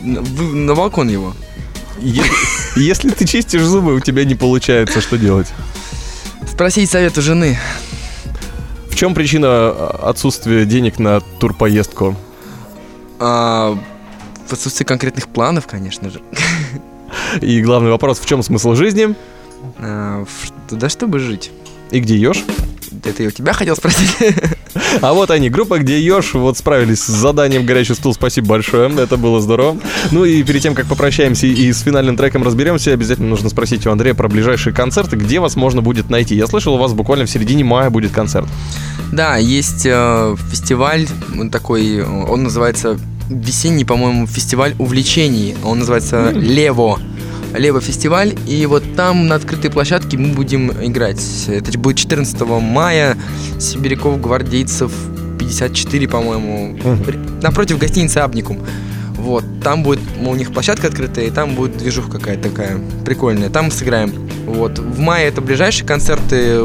на- 0.02 0.74
балкон 0.74 1.08
его. 1.08 1.34
Если 2.76 3.10
ты 3.10 3.24
чистишь 3.24 3.62
зубы, 3.62 3.94
у 3.94 4.00
тебя 4.00 4.24
не 4.24 4.34
получается, 4.34 5.00
что 5.00 5.16
делать? 5.16 5.46
Спросить 6.46 6.90
совет 6.90 7.16
у 7.16 7.22
жены. 7.22 7.58
В 8.90 8.96
чем 8.96 9.14
причина 9.14 9.48
а, 9.48 10.08
отсутствия 10.10 10.64
денег 10.66 10.98
на 10.98 11.20
турпоездку? 11.20 12.16
А, 13.18 13.78
в 14.46 14.52
отсутствии 14.52 14.84
конкретных 14.84 15.28
планов, 15.28 15.66
конечно 15.66 16.10
же. 16.10 16.20
И 17.40 17.62
главный 17.62 17.90
вопрос, 17.90 18.18
в 18.18 18.26
чем 18.26 18.42
смысл 18.42 18.74
жизни? 18.74 19.14
А, 19.78 20.24
да 20.70 20.88
чтобы 20.88 21.18
жить. 21.20 21.50
И 21.90 22.00
где 22.00 22.16
ешь? 22.16 22.44
Это 23.02 23.22
я 23.22 23.28
у 23.28 23.32
тебя 23.32 23.52
хотел 23.52 23.76
спросить. 23.76 24.16
А 25.00 25.12
вот 25.12 25.30
они, 25.30 25.50
группа 25.50 25.78
«Где 25.78 26.00
ешь» 26.00 26.34
вот 26.34 26.58
справились 26.58 27.00
с 27.00 27.06
заданием 27.06 27.64
«Горячий 27.64 27.94
стул». 27.94 28.12
Спасибо 28.14 28.48
большое, 28.48 28.92
это 28.96 29.16
было 29.16 29.40
здорово. 29.40 29.76
Ну 30.10 30.24
и 30.24 30.42
перед 30.42 30.62
тем, 30.62 30.74
как 30.74 30.86
попрощаемся 30.86 31.46
и 31.46 31.72
с 31.72 31.82
финальным 31.82 32.16
треком 32.16 32.42
разберемся, 32.42 32.92
обязательно 32.92 33.28
нужно 33.28 33.48
спросить 33.50 33.86
у 33.86 33.90
Андрея 33.90 34.14
про 34.14 34.28
ближайшие 34.28 34.74
концерты, 34.74 35.16
где 35.16 35.40
вас 35.40 35.56
можно 35.56 35.80
будет 35.82 36.10
найти. 36.10 36.34
Я 36.34 36.46
слышал, 36.46 36.74
у 36.74 36.78
вас 36.78 36.92
буквально 36.92 37.26
в 37.26 37.30
середине 37.30 37.64
мая 37.64 37.90
будет 37.90 38.12
концерт. 38.12 38.48
Да, 39.12 39.36
есть 39.36 39.86
э, 39.86 40.36
фестиваль 40.50 41.06
он 41.38 41.50
такой, 41.50 41.98
э, 41.98 42.04
он 42.04 42.44
называется 42.44 42.98
весенний, 43.28 43.84
по-моему, 43.84 44.26
фестиваль 44.26 44.74
увлечений. 44.78 45.54
Он 45.64 45.78
называется 45.78 46.30
Лево. 46.30 46.98
Лево 47.54 47.80
фестиваль, 47.80 48.34
и 48.46 48.66
вот 48.66 48.82
там 48.96 49.28
на 49.28 49.36
открытой 49.36 49.70
площадке 49.70 50.18
мы 50.18 50.34
будем 50.34 50.70
играть. 50.72 51.22
Это 51.46 51.78
будет 51.78 51.96
14 51.96 52.40
мая, 52.42 53.16
Сибиряков, 53.58 54.20
Гвардейцев, 54.20 54.92
54, 55.38 56.08
по-моему, 56.08 56.76
напротив 57.42 57.78
гостиницы 57.78 58.18
Абникум. 58.18 58.58
Вот, 59.16 59.44
там 59.62 59.82
будет, 59.82 60.00
у 60.20 60.34
них 60.34 60.52
площадка 60.52 60.88
открытая, 60.88 61.26
и 61.26 61.30
там 61.30 61.54
будет 61.54 61.78
движуха 61.78 62.10
какая-то 62.10 62.50
такая 62.50 62.78
прикольная. 63.06 63.48
Там 63.48 63.70
сыграем. 63.70 64.12
Вот, 64.46 64.78
в 64.78 64.98
мае 64.98 65.28
это 65.28 65.40
ближайшие 65.40 65.86
концерты. 65.86 66.60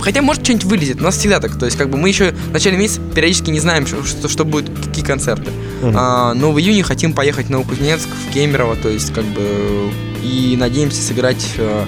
Хотя, 0.00 0.22
может, 0.22 0.44
что-нибудь 0.44 0.64
вылезет. 0.64 1.00
У 1.00 1.04
нас 1.04 1.16
всегда 1.16 1.40
так. 1.40 1.58
То 1.58 1.66
есть, 1.66 1.76
как 1.76 1.90
бы 1.90 1.96
мы 1.98 2.08
еще 2.08 2.32
в 2.32 2.52
начале 2.52 2.76
месяца 2.76 3.00
периодически 3.14 3.50
не 3.50 3.60
знаем, 3.60 3.86
что, 3.86 4.04
что, 4.04 4.28
что 4.28 4.44
будет, 4.44 4.70
какие 4.84 5.04
концерты. 5.04 5.50
Мгм. 5.82 5.94
А, 5.96 6.34
но 6.34 6.52
в 6.52 6.58
июне 6.58 6.82
хотим 6.82 7.12
поехать 7.12 7.46
в 7.46 7.50
Новокузнецк, 7.50 8.08
в 8.08 8.32
Кемерово, 8.32 8.76
то 8.76 8.88
есть, 8.88 9.12
как 9.12 9.24
бы, 9.24 9.90
и 10.22 10.56
надеемся 10.58 11.02
сыграть 11.02 11.44
э, 11.58 11.84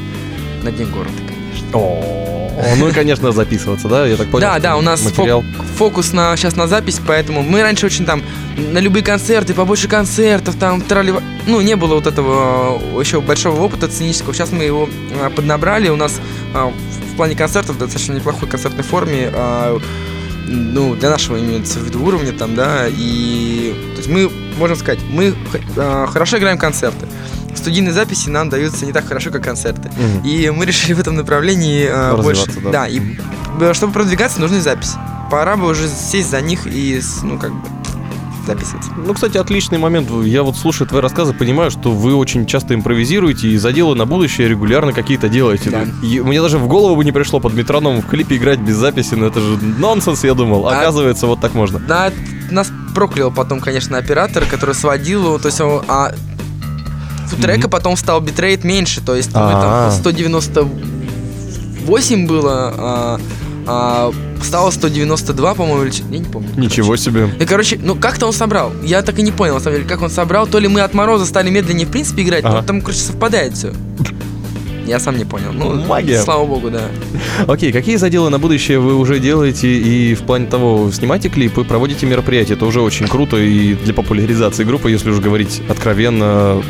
на 0.63 0.71
День 0.73 0.89
города, 0.89 1.11
конечно. 1.27 1.69
О, 1.73 2.75
ну 2.77 2.89
и, 2.89 2.93
конечно, 2.93 3.31
записываться, 3.31 3.89
да? 3.89 4.07
Я 4.07 4.17
так 4.17 4.29
понял. 4.29 4.41
Да, 4.49 4.59
да, 4.59 4.77
у 4.77 4.81
нас 4.81 5.03
материал. 5.05 5.43
фок- 5.43 5.65
фокус 5.77 6.13
на 6.13 6.37
сейчас 6.37 6.57
на 6.57 6.67
запись, 6.67 7.01
поэтому 7.07 7.43
мы 7.43 7.63
раньше 7.63 7.87
очень 7.87 8.05
там 8.05 8.23
на 8.73 8.79
любые 8.79 9.05
концерты, 9.05 9.55
побольше 9.55 9.87
концертов, 9.87 10.57
там 10.57 10.81
трали, 10.81 11.15
ну 11.47 11.61
не 11.61 11.77
было 11.77 11.95
вот 11.95 12.07
этого 12.07 12.81
э, 12.97 13.01
еще 13.01 13.21
большого 13.21 13.61
опыта 13.63 13.89
сценического. 13.89 14.35
Сейчас 14.35 14.51
мы 14.51 14.65
его 14.65 14.89
э, 15.13 15.31
поднабрали, 15.31 15.89
у 15.89 15.97
нас 15.97 16.21
в- 17.19 17.21
в 17.21 17.21
плане 17.21 17.35
концертов 17.35 17.79
достаточно 17.79 18.13
неплохой 18.15 18.49
концертной 18.49 18.85
форме, 18.85 19.31
э, 19.33 19.79
ну 20.47 20.95
для 20.95 21.11
нашего 21.11 21.39
имеется 21.39 21.79
в 21.81 21.83
виду 21.85 22.05
уровня 22.05 22.33
там, 22.33 22.55
да, 22.55 22.87
и 22.89 23.75
то 23.95 23.97
есть 23.99 24.09
мы 24.09 24.31
можем 24.59 24.77
сказать, 24.77 25.01
мы 25.11 25.35
э, 25.77 26.07
хорошо 26.11 26.39
играем 26.39 26.59
концерты. 26.59 27.07
Студийные 27.57 27.93
записи 27.93 28.29
нам 28.29 28.49
даются 28.51 28.87
не 28.87 28.93
так 28.93 29.07
хорошо, 29.09 29.31
как 29.31 29.43
концерты. 29.43 29.91
Мгм. 29.91 30.25
И 30.29 30.49
мы 30.51 30.65
решили 30.65 30.93
в 30.95 31.01
этом 31.01 31.17
направлении 31.17 31.89
э, 31.91 32.17
больше. 32.23 32.47
Да. 32.63 32.71
Да, 32.71 32.87
и 32.87 33.01
чтобы 33.73 33.93
продвигаться, 33.93 34.41
нужны 34.41 34.61
записи. 34.61 34.97
Пора 35.31 35.57
бы 35.57 35.67
уже 35.67 35.89
сесть 35.89 36.31
за 36.31 36.41
них 36.41 36.67
и, 36.67 37.01
ну, 37.23 37.37
как 37.39 37.51
бы, 37.53 37.61
записываться. 38.49 38.91
Ну, 38.97 39.15
кстати, 39.15 39.39
отличный 39.39 39.79
момент. 39.79 40.11
Я 40.25 40.43
вот 40.43 40.57
слушаю 40.57 40.89
твои 40.89 41.01
рассказы, 41.01 41.33
понимаю, 41.35 41.71
что 41.71 41.91
вы 41.93 42.15
очень 42.15 42.47
часто 42.47 42.75
импровизируете 42.75 43.49
и 43.49 43.57
за 43.57 43.73
дело 43.73 43.95
на 43.95 44.05
будущее 44.07 44.49
регулярно 44.49 44.93
какие-то 44.93 45.29
делаете. 45.29 45.71
Да. 45.71 45.85
И 46.07 46.21
мне 46.21 46.43
даже 46.43 46.59
в 46.59 46.67
голову 46.67 46.97
бы 46.97 47.05
не 47.05 47.13
пришло 47.13 47.39
под 47.41 47.55
метроном 47.55 48.03
в 48.03 48.07
клипе 48.07 48.37
играть 48.37 48.59
без 48.61 48.77
записи, 48.77 49.15
но 49.15 49.27
это 49.27 49.41
же 49.41 49.57
нонсенс, 49.79 50.25
я 50.25 50.35
думал. 50.35 50.67
А- 50.67 50.79
Оказывается, 50.79 51.27
вот 51.27 51.41
так 51.41 51.55
можно. 51.55 51.79
Да, 51.79 52.11
нас 52.51 52.71
проклял 52.95 53.31
потом, 53.31 53.61
конечно, 53.61 53.97
оператор, 53.99 54.45
который 54.47 54.75
сводил 54.75 55.25
его, 55.27 55.39
то 55.39 55.47
есть 55.47 55.61
он, 55.61 55.83
а 55.89 56.13
трека 57.41 57.69
потом 57.69 57.97
стал 57.97 58.21
битрейт 58.21 58.65
меньше, 58.65 59.01
то 59.05 59.15
есть 59.15 59.33
мы 59.35 59.41
А. 59.45 59.91
там 59.91 59.99
198 60.01 62.27
было, 62.27 62.75
а, 62.77 63.21
а, 63.69 64.11
стало 64.43 64.71
192, 64.71 65.55
по-моему, 65.55 65.85
или 65.85 65.93
я 66.11 66.19
не 66.19 66.25
помню. 66.25 66.49
Ничего 66.57 66.97
себе. 66.97 67.29
И, 67.39 67.45
короче, 67.45 67.79
ну 67.83 67.95
как-то 67.95 68.27
он 68.27 68.33
собрал. 68.33 68.73
Я 68.83 69.03
так 69.03 69.19
и 69.19 69.23
не 69.23 69.31
понял, 69.33 69.55
на 69.55 69.61
самом 69.61 69.77
деле, 69.79 69.89
как 69.89 70.03
он 70.03 70.11
собрал. 70.11 70.47
То 70.47 70.59
ли 70.59 70.69
мы 70.69 70.81
от 70.81 70.95
мороза 70.95 71.27
стали 71.27 71.51
медленнее, 71.51 71.87
в 71.87 71.91
принципе, 71.91 72.23
играть, 72.23 72.45
Ага. 72.45 72.57
но 72.57 72.63
там, 72.67 72.81
короче, 72.81 73.01
совпадает 73.01 73.55
все. 73.55 73.73
Я 74.87 74.99
сам 74.99 75.19
не 75.19 75.27
понял. 75.27 75.53
Ну, 75.53 75.85
Магия. 75.85 76.23
Слава 76.23 76.47
богу, 76.47 76.71
да. 76.71 76.89
Окей, 77.47 77.73
какие 77.73 77.97
заделы 77.97 78.31
на 78.31 78.39
будущее 78.39 78.79
вы 78.79 78.95
уже 78.97 79.19
делаете 79.21 79.69
и 79.71 80.15
в 80.15 80.23
плане 80.23 80.47
того, 80.47 80.91
снимаете 80.91 81.29
клипы, 81.29 81.63
проводите 81.63 82.07
мероприятия, 82.07 82.55
это 82.55 82.65
уже 82.65 82.81
очень 82.81 83.07
круто 83.07 83.37
и 83.37 83.75
для 83.75 83.93
популяризации 83.93 84.65
группы, 84.65 84.91
если 84.91 85.11
уж 85.11 85.19
говорить 85.19 85.61
откровенно, 85.69 86.63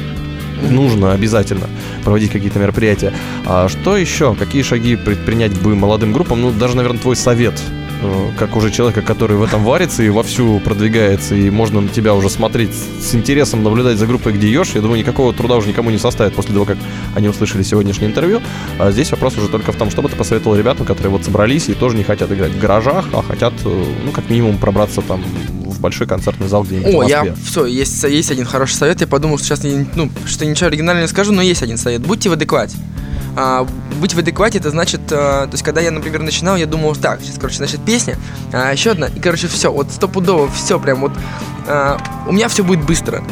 нужно 0.62 1.12
обязательно 1.12 1.68
проводить 2.04 2.30
какие-то 2.30 2.58
мероприятия. 2.58 3.12
А 3.46 3.68
что 3.68 3.96
еще? 3.96 4.34
Какие 4.34 4.62
шаги 4.62 4.96
предпринять 4.96 5.58
бы 5.60 5.74
молодым 5.74 6.12
группам? 6.12 6.40
Ну, 6.40 6.52
даже, 6.52 6.76
наверное, 6.76 7.00
твой 7.00 7.16
совет 7.16 7.60
э, 8.02 8.30
как 8.38 8.56
уже 8.56 8.70
человека, 8.70 9.02
который 9.02 9.36
в 9.36 9.42
этом 9.42 9.64
варится 9.64 10.02
и 10.02 10.08
вовсю 10.08 10.60
продвигается, 10.60 11.34
и 11.34 11.50
можно 11.50 11.80
на 11.80 11.88
тебя 11.88 12.14
уже 12.14 12.30
смотреть 12.30 12.70
с 12.74 13.14
интересом, 13.14 13.62
наблюдать 13.62 13.98
за 13.98 14.06
группой, 14.06 14.32
где 14.32 14.50
ешь, 14.50 14.70
я 14.74 14.80
думаю, 14.80 14.98
никакого 14.98 15.32
труда 15.32 15.56
уже 15.56 15.68
никому 15.68 15.90
не 15.90 15.98
составит 15.98 16.34
после 16.34 16.52
того, 16.52 16.64
как 16.64 16.78
они 17.14 17.28
услышали 17.28 17.62
сегодняшнее 17.62 18.08
интервью. 18.08 18.40
А 18.78 18.90
здесь 18.90 19.10
вопрос 19.10 19.36
уже 19.36 19.48
только 19.48 19.72
в 19.72 19.76
том, 19.76 19.90
что 19.90 20.02
бы 20.02 20.08
ты 20.08 20.16
посоветовал 20.16 20.56
ребятам, 20.56 20.86
которые 20.86 21.10
вот 21.10 21.24
собрались 21.24 21.68
и 21.68 21.74
тоже 21.74 21.96
не 21.96 22.04
хотят 22.04 22.30
играть 22.32 22.52
в 22.52 22.58
гаражах, 22.58 23.08
а 23.12 23.22
хотят, 23.22 23.54
э, 23.64 23.84
ну, 24.04 24.10
как 24.12 24.28
минимум, 24.30 24.58
пробраться 24.58 25.02
там 25.02 25.22
в 25.78 25.80
большой 25.80 26.06
концертный 26.06 26.48
зал 26.48 26.64
где-нибудь 26.64 26.94
О, 26.94 27.04
в 27.04 27.08
я, 27.08 27.24
Москве. 27.24 27.44
все, 27.44 27.64
есть, 27.66 28.02
есть 28.02 28.30
один 28.30 28.44
хороший 28.44 28.74
совет. 28.74 29.00
Я 29.00 29.06
подумал, 29.06 29.38
что 29.38 29.46
сейчас, 29.46 29.62
не- 29.64 29.86
ну, 29.94 30.10
что 30.26 30.44
ничего 30.44 30.66
оригинального 30.66 31.04
не 31.04 31.08
скажу, 31.08 31.32
но 31.32 31.40
есть 31.40 31.62
один 31.62 31.78
совет. 31.78 32.02
Будьте 32.02 32.28
в 32.28 32.32
адеквате. 32.32 32.76
А, 33.36 33.66
быть 34.00 34.14
в 34.14 34.18
адеквате, 34.18 34.58
это 34.58 34.70
значит, 34.70 35.00
а, 35.12 35.46
то 35.46 35.52
есть, 35.52 35.62
когда 35.62 35.80
я, 35.80 35.92
например, 35.92 36.20
начинал, 36.22 36.56
я 36.56 36.66
думал, 36.66 36.96
так, 36.96 37.20
сейчас, 37.22 37.36
короче, 37.36 37.58
значит, 37.58 37.80
песня, 37.84 38.16
а, 38.52 38.72
еще 38.72 38.90
одна, 38.90 39.06
и, 39.06 39.20
короче, 39.20 39.46
все, 39.46 39.72
вот 39.72 39.92
стопудово, 39.92 40.50
все 40.50 40.80
прям 40.80 41.00
вот, 41.02 41.12
а, 41.68 41.98
у 42.26 42.32
меня 42.32 42.48
все 42.48 42.64
будет 42.64 42.84
быстро. 42.84 43.22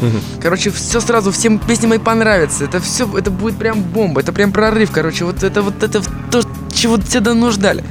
Короче, 0.41 0.71
все 0.71 1.01
сразу, 1.01 1.31
всем 1.33 1.59
песни 1.59 1.87
мои 1.87 1.97
понравятся, 1.97 2.63
это 2.63 2.79
все, 2.79 3.09
это 3.17 3.31
будет 3.31 3.57
прям 3.57 3.81
бомба, 3.81 4.21
это 4.21 4.31
прям 4.31 4.53
прорыв, 4.53 4.91
короче, 4.91 5.25
вот 5.25 5.43
это 5.43 5.61
вот 5.61 5.83
это 5.83 6.01
то, 6.31 6.41
чего 6.73 6.97
все 7.01 7.19
давно 7.19 7.51
ждали. 7.51 7.83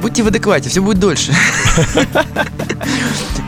Будьте 0.00 0.22
в 0.22 0.28
адеквате, 0.28 0.70
все 0.70 0.80
будет 0.80 0.98
дольше. 1.00 1.34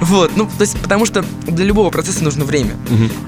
Вот, 0.07 0.33
ну, 0.37 0.45
то 0.47 0.63
есть, 0.63 0.79
потому 0.81 1.07
что 1.07 1.25
для 1.47 1.65
любого 1.65 1.91
процесса 1.91 2.25
нужно 2.25 2.45
время. 2.45 2.75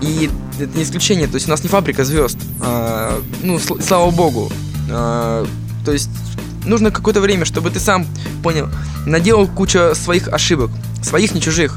И 0.02 0.30
это 0.58 0.76
не 0.76 0.82
исключение, 0.84 1.26
то 1.26 1.34
есть 1.36 1.46
у 1.46 1.50
нас 1.50 1.62
не 1.62 1.68
фабрика 1.68 2.04
звезд. 2.04 2.38
а, 2.60 3.20
ну, 3.42 3.56
сл- 3.56 3.82
слава 3.82 4.10
богу. 4.10 4.50
А, 4.90 5.46
то 5.84 5.92
есть 5.92 6.10
нужно 6.66 6.90
какое-то 6.90 7.20
время, 7.20 7.44
чтобы 7.44 7.70
ты 7.70 7.80
сам 7.80 8.06
понял, 8.42 8.68
наделал 9.06 9.46
кучу 9.46 9.94
своих 9.94 10.28
ошибок, 10.28 10.70
своих, 11.02 11.34
не 11.34 11.40
чужих. 11.40 11.76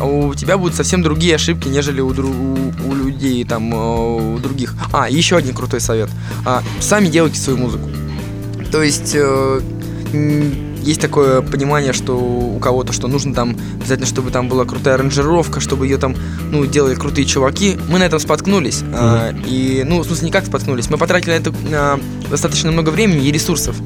А 0.00 0.04
У 0.04 0.32
тебя 0.34 0.56
будут 0.58 0.76
совсем 0.76 1.02
другие 1.02 1.34
ошибки, 1.34 1.66
нежели 1.68 2.00
у, 2.00 2.10
дру- 2.12 2.88
у- 2.88 2.94
людей 2.94 3.44
там 3.44 3.72
у 3.74 4.38
других. 4.38 4.74
А, 4.92 5.08
еще 5.10 5.36
один 5.36 5.54
крутой 5.54 5.80
совет. 5.80 6.08
А, 6.46 6.62
сами 6.80 7.08
делайте 7.08 7.40
свою 7.40 7.58
музыку. 7.58 7.88
То 8.70 8.82
есть 8.82 9.12
э, 9.14 9.60
есть 10.88 11.00
такое 11.00 11.42
понимание, 11.42 11.92
что 11.92 12.16
у 12.16 12.58
кого-то, 12.58 12.92
что 12.92 13.08
нужно 13.08 13.34
там 13.34 13.56
обязательно, 13.80 14.06
чтобы 14.06 14.30
там 14.30 14.48
была 14.48 14.64
крутая 14.64 14.94
аранжировка, 14.94 15.60
чтобы 15.60 15.86
ее 15.86 15.98
там, 15.98 16.16
ну, 16.50 16.64
делали 16.66 16.94
крутые 16.94 17.24
чуваки. 17.26 17.78
Мы 17.88 17.98
на 17.98 18.04
этом 18.04 18.18
споткнулись. 18.18 18.82
а, 18.92 19.34
и, 19.46 19.84
ну, 19.86 20.00
в 20.00 20.04
смысле, 20.06 20.26
не 20.26 20.32
как 20.32 20.46
споткнулись. 20.46 20.88
Мы 20.90 20.96
потратили 20.98 21.30
на 21.30 21.34
это 21.34 21.52
а, 21.72 22.00
достаточно 22.30 22.70
много 22.72 22.90
времени 22.90 23.26
и 23.26 23.32
ресурсов, 23.32 23.76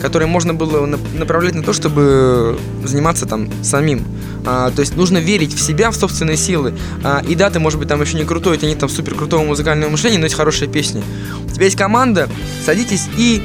которые 0.00 0.28
можно 0.28 0.52
было 0.54 0.86
нап- 0.86 1.18
направлять 1.18 1.54
на 1.54 1.62
то, 1.62 1.72
чтобы 1.72 2.58
заниматься 2.84 3.26
там 3.26 3.48
самим. 3.62 4.04
А, 4.44 4.70
то 4.70 4.80
есть 4.80 4.96
нужно 4.96 5.18
верить 5.18 5.54
в 5.54 5.60
себя, 5.60 5.90
в 5.90 5.96
собственные 5.96 6.36
силы. 6.36 6.74
А, 7.02 7.22
и 7.26 7.34
да, 7.34 7.48
ты, 7.50 7.60
может 7.60 7.78
быть, 7.78 7.88
там 7.88 8.00
еще 8.02 8.16
не 8.18 8.24
крутой, 8.24 8.54
у 8.54 8.56
тебя 8.56 8.68
нет 8.68 8.78
там 8.78 8.88
супер 8.88 9.14
крутого 9.14 9.42
музыкального 9.44 9.90
мышления, 9.90 10.18
но 10.18 10.24
есть 10.24 10.36
хорошая 10.36 10.68
песня. 10.68 11.02
У 11.46 11.50
тебя 11.50 11.64
есть 11.64 11.76
команда, 11.78 12.28
садитесь 12.66 13.08
и 13.16 13.40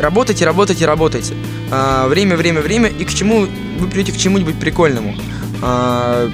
работайте, 0.00 0.44
работайте, 0.44 0.86
работайте. 0.86 1.34
А, 1.70 2.06
время, 2.08 2.36
время, 2.36 2.60
время, 2.60 2.88
и 2.88 3.04
к 3.04 3.12
чему 3.12 3.46
вы 3.78 3.88
придете 3.88 4.12
к 4.16 4.20
чему-нибудь 4.20 4.58
прикольному. 4.58 5.14
А, 5.62 6.30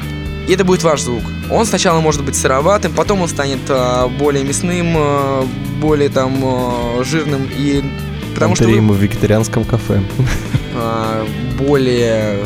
и 0.48 0.52
это 0.52 0.64
будет 0.64 0.82
ваш 0.82 1.00
звук. 1.02 1.22
Он 1.50 1.64
сначала 1.66 2.00
может 2.00 2.24
быть 2.24 2.34
сыроватым, 2.36 2.92
потом 2.92 3.22
он 3.22 3.28
станет 3.28 3.60
а, 3.68 4.08
более 4.08 4.44
мясным, 4.44 4.94
а, 4.96 5.46
более 5.80 6.08
там 6.08 6.38
а, 6.44 7.02
жирным 7.04 7.48
и 7.56 7.82
потому 8.34 8.54
что 8.56 8.64
вы- 8.64 8.80
мы 8.80 8.94
в 8.94 8.98
вегетарианском 8.98 9.64
кафе. 9.64 10.02
а, 10.74 11.26
более 11.58 12.38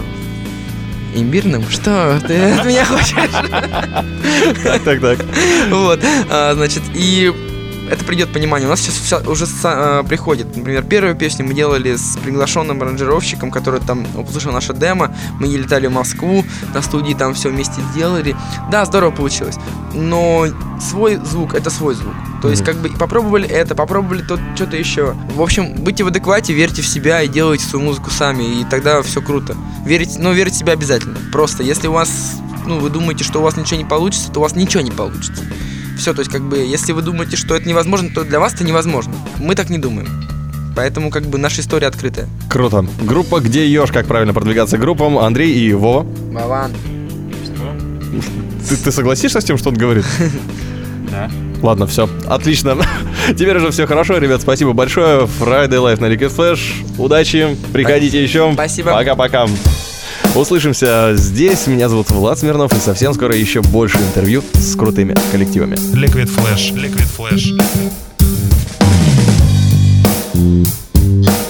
имбирным. 1.14 1.64
Что 1.68 2.20
ты 2.26 2.34
от 2.52 2.66
меня 2.66 2.84
хочешь? 2.84 3.14
Так, 4.84 5.00
так. 5.00 5.18
Вот, 5.70 6.00
значит, 6.54 6.82
и 6.94 7.32
это 7.90 8.04
придет 8.04 8.32
понимание. 8.32 8.66
У 8.66 8.70
нас 8.70 8.80
сейчас 8.80 8.94
вся- 8.96 9.28
уже 9.30 9.46
а, 9.64 10.02
приходит. 10.04 10.56
Например, 10.56 10.82
первую 10.82 11.14
песню 11.16 11.44
мы 11.46 11.54
делали 11.54 11.96
с 11.96 12.16
приглашенным 12.22 12.80
аранжировщиком, 12.82 13.50
который 13.50 13.80
там 13.80 14.06
услышал 14.16 14.52
наше 14.52 14.74
демо. 14.74 15.14
Мы 15.40 15.48
не 15.48 15.56
летали 15.56 15.86
в 15.86 15.92
Москву, 15.92 16.44
на 16.74 16.82
студии 16.82 17.14
там 17.14 17.34
все 17.34 17.48
вместе 17.50 17.80
сделали. 17.92 18.36
Да, 18.70 18.84
здорово 18.84 19.10
получилось. 19.10 19.56
Но 19.94 20.46
свой 20.80 21.16
звук 21.16 21.54
это 21.54 21.70
свой 21.70 21.94
звук. 21.94 22.14
То 22.42 22.50
есть, 22.50 22.62
Мгм. 22.62 22.72
как 22.72 22.76
бы 22.82 22.88
попробовали 22.98 23.48
это, 23.48 23.74
попробовали 23.74 24.22
то 24.22 24.38
что-то 24.54 24.76
еще. 24.76 25.14
В 25.34 25.40
общем, 25.40 25.74
будьте 25.78 26.04
в 26.04 26.08
адеквате, 26.08 26.52
верьте 26.52 26.82
в 26.82 26.86
себя 26.86 27.22
и 27.22 27.28
делайте 27.28 27.64
свою 27.64 27.84
музыку 27.86 28.10
сами, 28.10 28.60
и 28.60 28.64
тогда 28.64 29.02
все 29.02 29.22
круто. 29.22 29.56
Верить, 29.84 30.18
но 30.18 30.32
верить 30.32 30.54
в 30.54 30.58
себя 30.58 30.74
обязательно. 30.74 31.18
Просто, 31.32 31.62
если 31.62 31.88
у 31.88 31.92
вас, 31.92 32.10
ну, 32.66 32.78
вы 32.78 32.90
думаете, 32.90 33.24
что 33.24 33.38
у 33.40 33.42
вас 33.42 33.56
ничего 33.56 33.78
не 33.78 33.86
получится, 33.86 34.30
то 34.30 34.40
у 34.40 34.42
вас 34.42 34.54
ничего 34.54 34.82
не 34.82 34.90
получится. 34.90 35.42
Все, 35.96 36.12
то 36.12 36.20
есть, 36.20 36.30
как 36.30 36.42
бы, 36.42 36.58
если 36.58 36.92
вы 36.92 37.02
думаете, 37.02 37.36
что 37.36 37.54
это 37.54 37.68
невозможно, 37.68 38.10
то 38.14 38.24
для 38.24 38.38
вас 38.38 38.54
это 38.54 38.64
невозможно. 38.64 39.14
Мы 39.38 39.54
так 39.54 39.70
не 39.70 39.78
думаем. 39.78 40.08
Поэтому, 40.76 41.10
как 41.10 41.24
бы, 41.24 41.38
наша 41.38 41.62
история 41.62 41.86
открытая. 41.86 42.28
Круто. 42.50 42.86
Группа 43.00 43.40
«Где 43.40 43.66
ешь?» 43.66 43.90
Как 43.90 44.06
правильно 44.06 44.34
продвигаться 44.34 44.76
группам? 44.76 45.18
Андрей 45.18 45.52
и 45.54 45.72
Вова. 45.72 46.06
Вован. 46.30 46.72
Ты, 48.68 48.76
ты 48.76 48.92
согласишься 48.92 49.40
с 49.40 49.44
тем, 49.44 49.56
что 49.58 49.70
он 49.70 49.76
говорит? 49.76 50.04
Да. 51.08 51.30
Ладно, 51.62 51.86
все. 51.86 52.10
Отлично. 52.26 52.76
Теперь 53.28 53.56
уже 53.56 53.70
все 53.70 53.86
хорошо, 53.86 54.18
ребят. 54.18 54.42
Спасибо 54.42 54.72
большое. 54.72 55.26
Friday 55.40 55.68
Life 55.70 56.00
на 56.00 56.06
Liquid 56.06 56.34
Flash. 56.36 56.60
Удачи. 56.98 57.56
Приходите 57.72 58.22
еще. 58.22 58.52
Спасибо. 58.52 58.90
Пока-пока. 58.90 59.46
Услышимся 60.36 61.14
здесь. 61.16 61.66
Меня 61.66 61.88
зовут 61.88 62.10
Влад 62.10 62.38
Смирнов. 62.38 62.70
И 62.74 62.78
совсем 62.78 63.14
скоро 63.14 63.34
еще 63.34 63.62
больше 63.62 63.96
интервью 63.96 64.44
с 64.52 64.76
крутыми 64.76 65.14
коллективами. 65.32 65.76
Liquid 65.94 66.28
Flash. 66.28 66.74
Liquid 66.74 67.08
Flash. 67.16 67.56
Споры, 70.34 71.45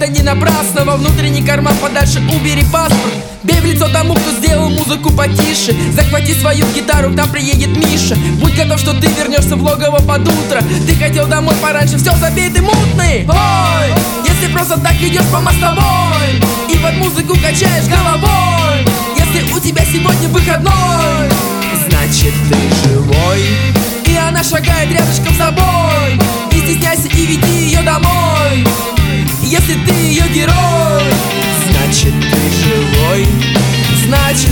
это 0.00 0.10
не 0.10 0.22
напрасно. 0.22 0.84
Во 0.84 0.96
внутренний 0.96 1.42
карман 1.42 1.74
подальше 1.76 2.20
убери 2.34 2.64
паспорт. 2.72 3.12
Бей 3.42 3.60
в 3.60 3.64
лицо 3.64 3.88
тому, 3.88 4.14
кто 4.14 4.30
сделал 4.30 4.70
музыку 4.70 5.10
потише. 5.10 5.74
Захвати 5.92 6.34
свою 6.34 6.64
гитару, 6.74 7.10
к 7.10 7.14
нам 7.14 7.28
приедет 7.28 7.76
Миша. 7.76 8.16
Будь 8.40 8.54
готов, 8.54 8.78
что 8.80 8.92
ты 8.94 9.08
вернешься 9.08 9.56
в 9.56 9.62
логово 9.62 9.98
под 9.98 10.20
утро. 10.20 10.62
Ты 10.86 10.94
хотел 10.94 11.26
домой 11.26 11.54
пораньше, 11.60 11.98
все 11.98 12.14
забей, 12.16 12.48
ты 12.50 12.62
мутный. 12.62 13.26
Ой, 13.28 13.94
если 14.26 14.52
просто 14.52 14.80
так 14.80 14.94
идешь 15.02 15.26
по 15.30 15.40
мостовой 15.40 16.40
И 16.68 16.78
под 16.78 16.96
музыку 16.96 17.34
качаешь 17.34 17.86
головой 17.86 18.84
Если 19.16 19.52
у 19.52 19.60
тебя 19.60 19.84
сегодня 19.84 20.28
выходной 20.28 21.28
Значит 21.88 22.32
ты 22.48 22.88
живой. 22.88 23.42
И 24.06 24.16
она 24.16 24.42
шагает 24.42 24.90
рядышком 24.90 25.34
с 25.34 25.38
тобой. 25.38 26.18
Не 26.52 26.60
стесняйся 26.60 27.08
и 27.08 27.26
веди 27.26 27.66
ее 27.66 27.82
домой 27.82 28.64
Если 29.50 29.74
ты 29.84 29.92
ее 29.92 30.28
герой 30.32 31.02
Значит 31.70 32.14
ты 32.20 32.38
живой. 32.62 33.26
Значит, 34.06 34.50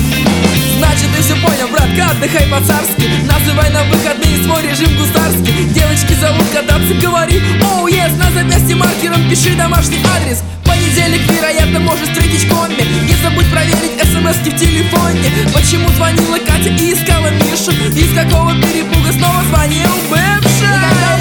значит 0.77 1.07
ты 1.17 1.23
все 1.23 1.35
понял, 1.37 1.69
братка, 1.69 2.11
отдыхай 2.11 2.49
по-царски. 2.49 3.09
Называй 3.31 3.71
на 3.71 3.85
выходные 3.85 4.43
свой 4.43 4.63
режим 4.63 4.91
гусарский. 4.97 5.69
Девочки 5.73 6.15
зовут 6.21 6.49
кататься, 6.53 6.95
говори 6.95 7.41
Оу, 7.63 7.87
oh, 7.87 7.93
yes, 7.93 8.11
на 8.17 8.29
запястье 8.33 8.75
маркером 8.75 9.31
пиши 9.31 9.55
домашний 9.55 10.01
адрес. 10.17 10.43
Понедельник, 10.65 11.31
вероятно, 11.31 11.79
можешь 11.79 12.09
встретить 12.09 12.49
комби. 12.49 12.83
Не 13.07 13.15
забудь 13.23 13.47
проверить 13.53 14.03
смс 14.03 14.37
в 14.37 14.59
телефоне. 14.59 15.31
Почему 15.55 15.89
звонила 15.91 16.39
Катя 16.39 16.71
и 16.71 16.93
искала 16.93 17.31
Мишу? 17.31 17.71
Из 17.95 18.13
какого 18.17 18.53
перепуга 18.57 19.13
снова 19.13 19.45
звонил 19.45 19.91
бывший 20.11 21.17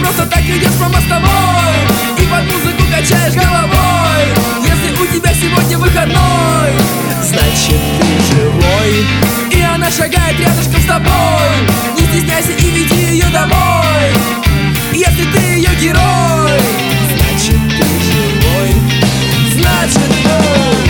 просто 0.00 0.26
так 0.26 0.42
идешь 0.42 0.74
по 0.78 0.88
мостовой 0.88 1.74
И 2.18 2.22
под 2.22 2.44
музыку 2.44 2.82
качаешь 2.90 3.34
головой. 3.34 4.22
Если 4.62 4.90
у 5.00 5.06
тебя 5.06 5.32
сегодня 5.34 5.78
выходной 5.78 6.70
Значит 7.22 7.80
ты 8.00 8.34
живой. 8.34 9.06
И 9.52 9.60
она 9.60 9.90
шагает 9.90 10.38
рядышком 10.40 10.80
с 10.80 10.86
тобой. 10.86 11.50
Не 11.98 12.06
стесняйся 12.06 12.52
и 12.52 12.70
веди 12.70 13.14
ее 13.14 13.26
домой. 13.32 14.12
Если 14.92 15.24
ты 15.32 15.38
ее 15.38 15.70
герой 15.80 16.60
Значит 17.16 17.60
ты 17.68 17.86
живой. 18.10 18.74
Значит 19.54 20.10
ты 20.24 20.89